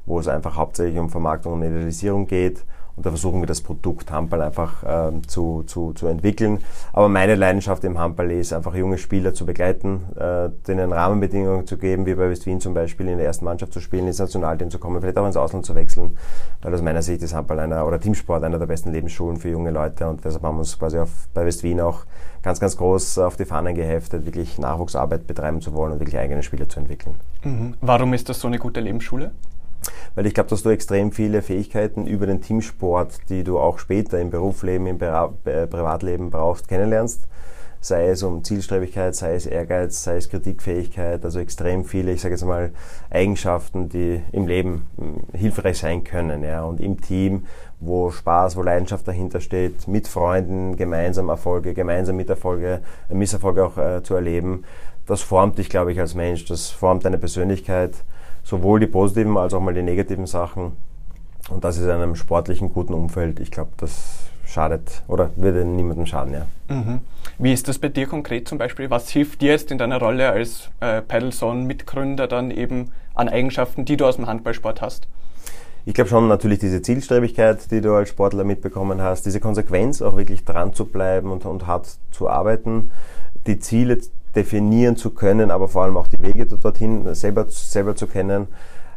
wo 0.06 0.20
es 0.20 0.28
einfach 0.28 0.56
hauptsächlich 0.56 1.00
um 1.00 1.10
Vermarktung 1.10 1.54
und 1.54 1.64
Idealisierung 1.64 2.28
geht 2.28 2.64
und 2.96 3.06
da 3.06 3.10
versuchen 3.10 3.42
wir 3.42 3.48
das 3.48 3.62
Produkt 3.62 4.12
Handball 4.12 4.42
einfach 4.42 4.84
ähm, 4.86 5.28
zu, 5.28 5.64
zu, 5.66 5.94
zu 5.94 6.06
entwickeln. 6.08 6.60
Aber 6.92 7.10
meine 7.10 7.34
Leidenschaft 7.34 7.84
im 7.86 7.98
Handball 7.98 8.30
ist 8.32 8.54
einfach 8.54 8.76
junge 8.76 9.00
Spieler 9.00 9.34
zu 9.34 9.48
begleiten, 9.48 10.04
äh, 10.16 10.50
denen 10.68 10.94
Rahmenbedingungen 10.94 11.66
zu 11.66 11.78
geben, 11.78 12.06
wie 12.06 12.14
bei 12.14 12.30
West-Wien 12.30 12.60
zum 12.60 12.76
Beispiel 12.76 13.08
in 13.08 13.18
der 13.18 13.26
ersten 13.26 13.46
Mannschaft 13.46 13.74
zu 13.74 13.80
spielen, 13.80 14.06
ins 14.06 14.20
Nationalteam 14.20 14.70
zu 14.70 14.78
kommen, 14.78 15.02
vielleicht 15.02 15.18
auch 15.18 15.26
ins 15.26 15.38
Ausland 15.38 15.66
zu 15.66 15.74
wechseln. 15.74 16.18
Weil 16.62 16.74
aus 16.74 16.84
meiner 16.84 17.02
Sicht 17.02 17.24
ist 17.24 17.34
Handball 17.34 17.60
einer 17.60 17.86
oder 17.88 18.00
Teamsport 18.00 18.44
einer 18.44 18.60
der 18.60 18.68
besten 18.68 18.92
Lebensschulen 18.92 19.38
für 19.38 19.50
junge 19.50 19.72
Leute 19.72 20.08
und 20.08 20.24
deshalb 20.24 20.44
haben 20.44 20.56
wir 20.56 20.60
uns 20.60 20.78
quasi 20.78 21.00
auf, 21.00 21.10
bei 21.34 21.46
West-Wien 21.46 21.82
auch 21.82 22.06
ganz, 22.44 22.60
ganz 22.60 22.78
groß 22.78 23.18
auf 23.20 23.38
die 23.38 23.46
Fahnen 23.46 23.74
geheftet, 23.74 24.26
wirklich 24.26 24.60
Nachwuchsarbeit 24.60 25.26
betreiben 25.26 25.62
zu 25.62 25.74
wollen 25.74 25.94
und 25.94 26.00
wirklich 26.00 26.20
eigene 26.20 26.44
Spieler 26.44 26.70
zu 26.70 26.80
entwickeln. 26.80 27.16
Mhm. 27.44 27.74
Warum 27.82 28.14
ist 28.14 28.30
das 28.30 28.40
so 28.40 28.48
eine 28.48 28.60
gute 28.60 28.82
Lebensschule? 28.82 29.32
Weil 30.16 30.26
ich 30.26 30.34
glaube, 30.34 30.50
dass 30.50 30.64
du 30.64 30.70
extrem 30.70 31.12
viele 31.12 31.42
Fähigkeiten 31.42 32.08
über 32.08 32.26
den 32.26 32.42
Teamsport, 32.42 33.30
die 33.30 33.44
du 33.44 33.60
auch 33.60 33.80
später 33.80 34.20
im 34.20 34.30
Berufsleben, 34.30 34.88
im 34.88 34.98
Privatleben 34.98 36.30
brauchst, 36.30 36.68
kennenlernst 36.68 37.28
sei 37.84 38.08
es 38.08 38.24
um 38.24 38.46
Zielstrebigkeit, 38.46 39.14
sei 39.14 39.36
es 39.36 39.46
Ehrgeiz, 39.46 40.04
sei 40.04 40.16
es 40.16 40.30
Kritikfähigkeit, 40.30 41.24
also 41.26 41.40
extrem 41.40 41.84
viele, 41.84 42.14
ich 42.14 42.22
sage 42.22 42.34
jetzt 42.34 42.46
mal, 42.46 42.72
Eigenschaften, 43.10 43.90
die 43.90 44.22
im 44.32 44.48
Leben 44.48 44.88
hm, 44.98 45.24
hilfreich 45.34 45.80
sein 45.80 46.06
können. 46.06 46.44
Ja. 46.44 46.64
Und 46.64 46.80
im 46.80 47.02
Team, 47.02 47.46
wo 47.82 48.10
Spaß, 48.10 48.56
wo 48.56 48.62
Leidenschaft 48.62 49.06
dahinter 49.06 49.42
steht, 49.42 49.86
mit 49.90 50.08
Freunden 50.08 50.78
gemeinsam 50.78 51.28
Erfolge, 51.28 51.74
gemeinsam 51.74 52.16
mit 52.16 52.30
Erfolge, 52.30 52.80
äh, 53.10 53.14
Misserfolge 53.14 53.66
auch 53.66 53.78
äh, 53.78 54.02
zu 54.02 54.16
erleben, 54.16 54.64
das 55.06 55.22
formt 55.22 55.58
dich, 55.58 55.70
glaube 55.70 55.92
ich, 55.92 56.00
als 56.00 56.16
Mensch, 56.16 56.46
das 56.46 56.70
formt 56.70 57.04
deine 57.04 57.18
Persönlichkeit, 57.18 57.92
sowohl 58.44 58.80
die 58.80 58.88
positiven 58.88 59.38
als 59.38 59.54
auch 59.54 59.62
mal 59.62 59.74
die 59.74 59.82
negativen 59.82 60.26
Sachen. 60.26 60.74
Und 61.50 61.64
das 61.64 61.78
ist 61.78 61.84
in 61.84 61.92
einem 61.92 62.16
sportlichen, 62.16 62.72
guten 62.74 62.94
Umfeld, 62.94 63.40
ich 63.40 63.52
glaube, 63.52 63.72
das 63.78 64.30
schadet 64.46 65.04
oder 65.08 65.32
würde 65.36 65.66
niemandem 65.66 66.06
schaden, 66.06 66.34
ja. 66.34 66.46
Mhm. 66.74 67.02
Wie 67.38 67.52
ist 67.52 67.68
das 67.68 67.80
bei 67.80 67.90
dir 67.90 68.08
konkret 68.08 68.48
zum 68.48 68.58
Beispiel? 68.58 68.90
Was 68.90 69.10
hilft 69.10 69.42
dir 69.42 69.52
jetzt 69.52 69.72
in 69.72 69.78
deiner 69.78 70.00
Rolle 70.00 70.30
als 70.30 70.70
äh, 70.80 71.02
Paddlezone-Mitgründer 71.02 72.28
dann 72.28 72.52
eben 72.52 72.92
an 73.16 73.30
Eigenschaften, 73.30 73.86
die 73.86 73.98
du 73.98 74.06
aus 74.06 74.18
dem 74.18 74.28
Handballsport 74.28 74.82
hast? 74.82 75.08
Ich 75.86 75.94
glaube 75.94 76.10
schon 76.10 76.28
natürlich 76.30 76.60
diese 76.60 76.82
Zielstrebigkeit, 76.82 77.70
die 77.72 77.82
du 77.82 77.94
als 77.94 78.10
Sportler 78.10 78.46
mitbekommen 78.46 79.02
hast, 79.02 79.26
diese 79.26 79.42
Konsequenz 79.42 80.02
auch 80.02 80.16
wirklich 80.16 80.46
dran 80.46 80.74
zu 80.74 80.86
bleiben 80.86 81.32
und, 81.32 81.46
und 81.46 81.68
hart 81.68 81.98
zu 82.12 82.30
arbeiten, 82.30 82.92
die 83.48 83.60
Ziele 83.60 84.00
definieren 84.36 84.96
zu 84.96 85.12
können, 85.12 85.52
aber 85.52 85.68
vor 85.68 85.84
allem 85.84 85.98
auch 85.98 86.08
die 86.08 86.22
Wege 86.22 86.46
dorthin 86.46 87.14
selber, 87.16 87.46
selber 87.50 87.96
zu 87.96 88.08
kennen 88.08 88.48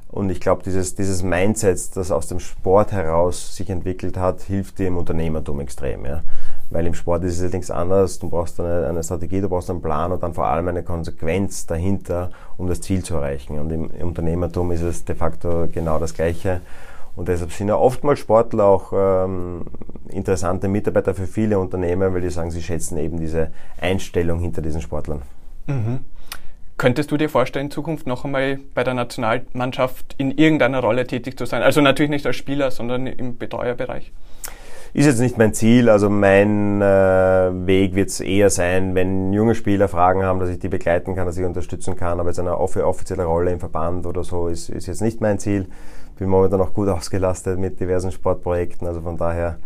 und 0.08 0.30
ich 0.30 0.40
glaube, 0.40 0.62
dieses, 0.62 0.94
dieses 0.94 1.22
Mindset, 1.22 1.96
das 1.96 2.10
aus 2.12 2.28
dem 2.28 2.38
Sport 2.38 2.92
heraus 2.92 3.56
sich 3.56 3.68
entwickelt 3.70 4.16
hat, 4.16 4.40
hilft 4.42 4.78
dir 4.78 4.86
im 4.86 4.96
Unternehmertum 4.96 5.60
extrem. 5.60 6.06
Ja? 6.06 6.22
Weil 6.70 6.86
im 6.86 6.94
Sport 6.94 7.24
ist 7.24 7.34
es 7.34 7.42
allerdings 7.42 7.70
anders. 7.70 8.18
Du 8.20 8.28
brauchst 8.28 8.60
eine, 8.60 8.86
eine 8.86 9.02
Strategie, 9.02 9.40
du 9.40 9.48
brauchst 9.48 9.68
einen 9.68 9.82
Plan 9.82 10.12
und 10.12 10.22
dann 10.22 10.32
vor 10.32 10.46
allem 10.46 10.68
eine 10.68 10.84
Konsequenz 10.84 11.66
dahinter, 11.66 12.30
um 12.56 12.68
das 12.68 12.80
Ziel 12.80 13.02
zu 13.02 13.16
erreichen. 13.16 13.58
Und 13.58 13.70
im, 13.70 13.90
im 13.90 14.08
Unternehmertum 14.08 14.70
ist 14.70 14.82
es 14.82 15.04
de 15.04 15.16
facto 15.16 15.66
genau 15.72 15.98
das 15.98 16.14
Gleiche. 16.14 16.60
Und 17.16 17.28
deshalb 17.28 17.50
sind 17.52 17.68
ja 17.68 17.76
oftmals 17.76 18.20
Sportler 18.20 18.64
auch 18.64 18.92
ähm, 18.94 19.62
interessante 20.08 20.68
Mitarbeiter 20.68 21.14
für 21.14 21.26
viele 21.26 21.58
Unternehmen, 21.58 22.12
weil 22.12 22.20
die 22.20 22.30
sagen, 22.30 22.50
sie 22.50 22.62
schätzen 22.62 22.98
eben 22.98 23.18
diese 23.18 23.50
Einstellung 23.80 24.38
hinter 24.38 24.60
diesen 24.62 24.82
Sportlern. 24.82 25.22
Mhm. 25.66 26.00
Könntest 26.76 27.10
du 27.10 27.16
dir 27.16 27.30
vorstellen, 27.30 27.66
in 27.66 27.70
Zukunft 27.70 28.06
noch 28.06 28.26
einmal 28.26 28.58
bei 28.74 28.84
der 28.84 28.92
Nationalmannschaft 28.92 30.14
in 30.18 30.30
irgendeiner 30.30 30.80
Rolle 30.80 31.06
tätig 31.06 31.38
zu 31.38 31.46
sein? 31.46 31.62
Also 31.62 31.80
natürlich 31.80 32.10
nicht 32.10 32.26
als 32.26 32.36
Spieler, 32.36 32.70
sondern 32.70 33.06
im 33.06 33.38
Betreuerbereich. 33.38 34.12
Ist 34.92 35.06
jetzt 35.06 35.20
nicht 35.20 35.38
mein 35.38 35.54
Ziel. 35.54 35.88
Also 35.88 36.10
mein 36.10 36.82
äh, 36.82 36.84
Weg 37.66 37.94
wird 37.94 38.10
es 38.10 38.20
eher 38.20 38.50
sein, 38.50 38.94
wenn 38.94 39.32
junge 39.32 39.54
Spieler 39.54 39.88
Fragen 39.88 40.22
haben, 40.22 40.38
dass 40.38 40.50
ich 40.50 40.58
die 40.58 40.68
begleiten 40.68 41.14
kann, 41.14 41.26
dass 41.26 41.38
ich 41.38 41.44
unterstützen 41.44 41.96
kann. 41.96 42.20
Aber 42.20 42.28
jetzt 42.28 42.40
eine 42.40 42.58
offizielle 42.58 43.24
Rolle 43.24 43.52
im 43.52 43.60
Verband 43.60 44.04
oder 44.04 44.22
so 44.22 44.48
ist, 44.48 44.68
ist 44.68 44.86
jetzt 44.86 45.00
nicht 45.00 45.22
mein 45.22 45.38
Ziel. 45.38 45.66
Bin 46.18 46.28
momentan 46.28 46.60
auch 46.60 46.72
gut 46.72 46.88
ausgelastet 46.88 47.58
mit 47.58 47.78
diversen 47.78 48.10
Sportprojekten. 48.10 48.86
Also 48.86 49.02
von 49.02 49.16
daher 49.16 49.58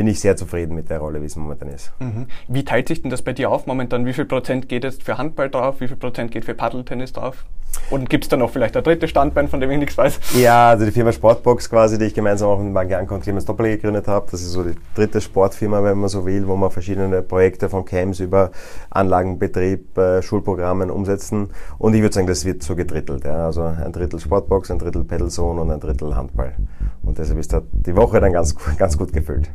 bin 0.00 0.06
ich 0.06 0.18
sehr 0.18 0.34
zufrieden 0.34 0.74
mit 0.74 0.88
der 0.88 0.98
Rolle, 0.98 1.20
wie 1.20 1.26
es 1.26 1.36
momentan 1.36 1.68
ist. 1.68 1.92
Mhm. 1.98 2.26
Wie 2.48 2.64
teilt 2.64 2.88
sich 2.88 3.02
denn 3.02 3.10
das 3.10 3.20
bei 3.20 3.34
dir 3.34 3.50
auf 3.50 3.66
momentan? 3.66 4.06
Wie 4.06 4.14
viel 4.14 4.24
Prozent 4.24 4.66
geht 4.66 4.82
jetzt 4.82 5.02
für 5.02 5.18
Handball 5.18 5.50
drauf? 5.50 5.82
Wie 5.82 5.88
viel 5.88 5.98
Prozent 5.98 6.30
geht 6.30 6.46
für 6.46 6.54
Paddeltennis 6.54 7.12
drauf? 7.12 7.44
Und 7.90 8.08
gibt 8.08 8.24
es 8.24 8.30
da 8.30 8.38
noch 8.38 8.48
vielleicht 8.48 8.74
ein 8.78 8.82
drittes 8.82 9.10
Standbein, 9.10 9.48
von 9.48 9.60
dem 9.60 9.70
ich 9.70 9.78
nichts 9.78 9.98
weiß? 9.98 10.18
Ja, 10.40 10.70
also 10.70 10.86
die 10.86 10.90
Firma 10.90 11.12
Sportbox 11.12 11.68
quasi, 11.68 11.98
die 11.98 12.06
ich 12.06 12.14
gemeinsam 12.14 12.48
auch 12.48 12.58
mit 12.58 12.72
Marian 12.72 13.06
Clemens 13.06 13.44
Doppel 13.44 13.66
gegründet 13.66 14.08
habe. 14.08 14.26
Das 14.30 14.40
ist 14.40 14.52
so 14.52 14.62
die 14.64 14.74
dritte 14.94 15.20
Sportfirma, 15.20 15.84
wenn 15.84 15.98
man 15.98 16.08
so 16.08 16.24
will, 16.24 16.48
wo 16.48 16.56
wir 16.56 16.70
verschiedene 16.70 17.20
Projekte 17.20 17.68
von 17.68 17.84
Camps 17.84 18.20
über 18.20 18.52
Anlagenbetrieb, 18.88 19.98
äh, 19.98 20.22
Schulprogrammen 20.22 20.90
umsetzen. 20.90 21.50
Und 21.76 21.92
ich 21.92 22.00
würde 22.00 22.14
sagen, 22.14 22.26
das 22.26 22.46
wird 22.46 22.62
so 22.62 22.74
gedrittelt. 22.74 23.24
Ja. 23.24 23.44
Also 23.44 23.64
ein 23.64 23.92
Drittel 23.92 24.18
Sportbox, 24.18 24.70
ein 24.70 24.78
Drittel 24.78 25.04
Pedalzone 25.04 25.60
und 25.60 25.70
ein 25.70 25.78
Drittel 25.78 26.16
Handball. 26.16 26.54
Und 27.02 27.18
deshalb 27.18 27.38
ist 27.38 27.52
da 27.52 27.62
die 27.72 27.96
Woche 27.96 28.20
dann 28.20 28.32
ganz, 28.32 28.54
ganz 28.76 28.96
gut 28.96 29.12
gefüllt. 29.12 29.50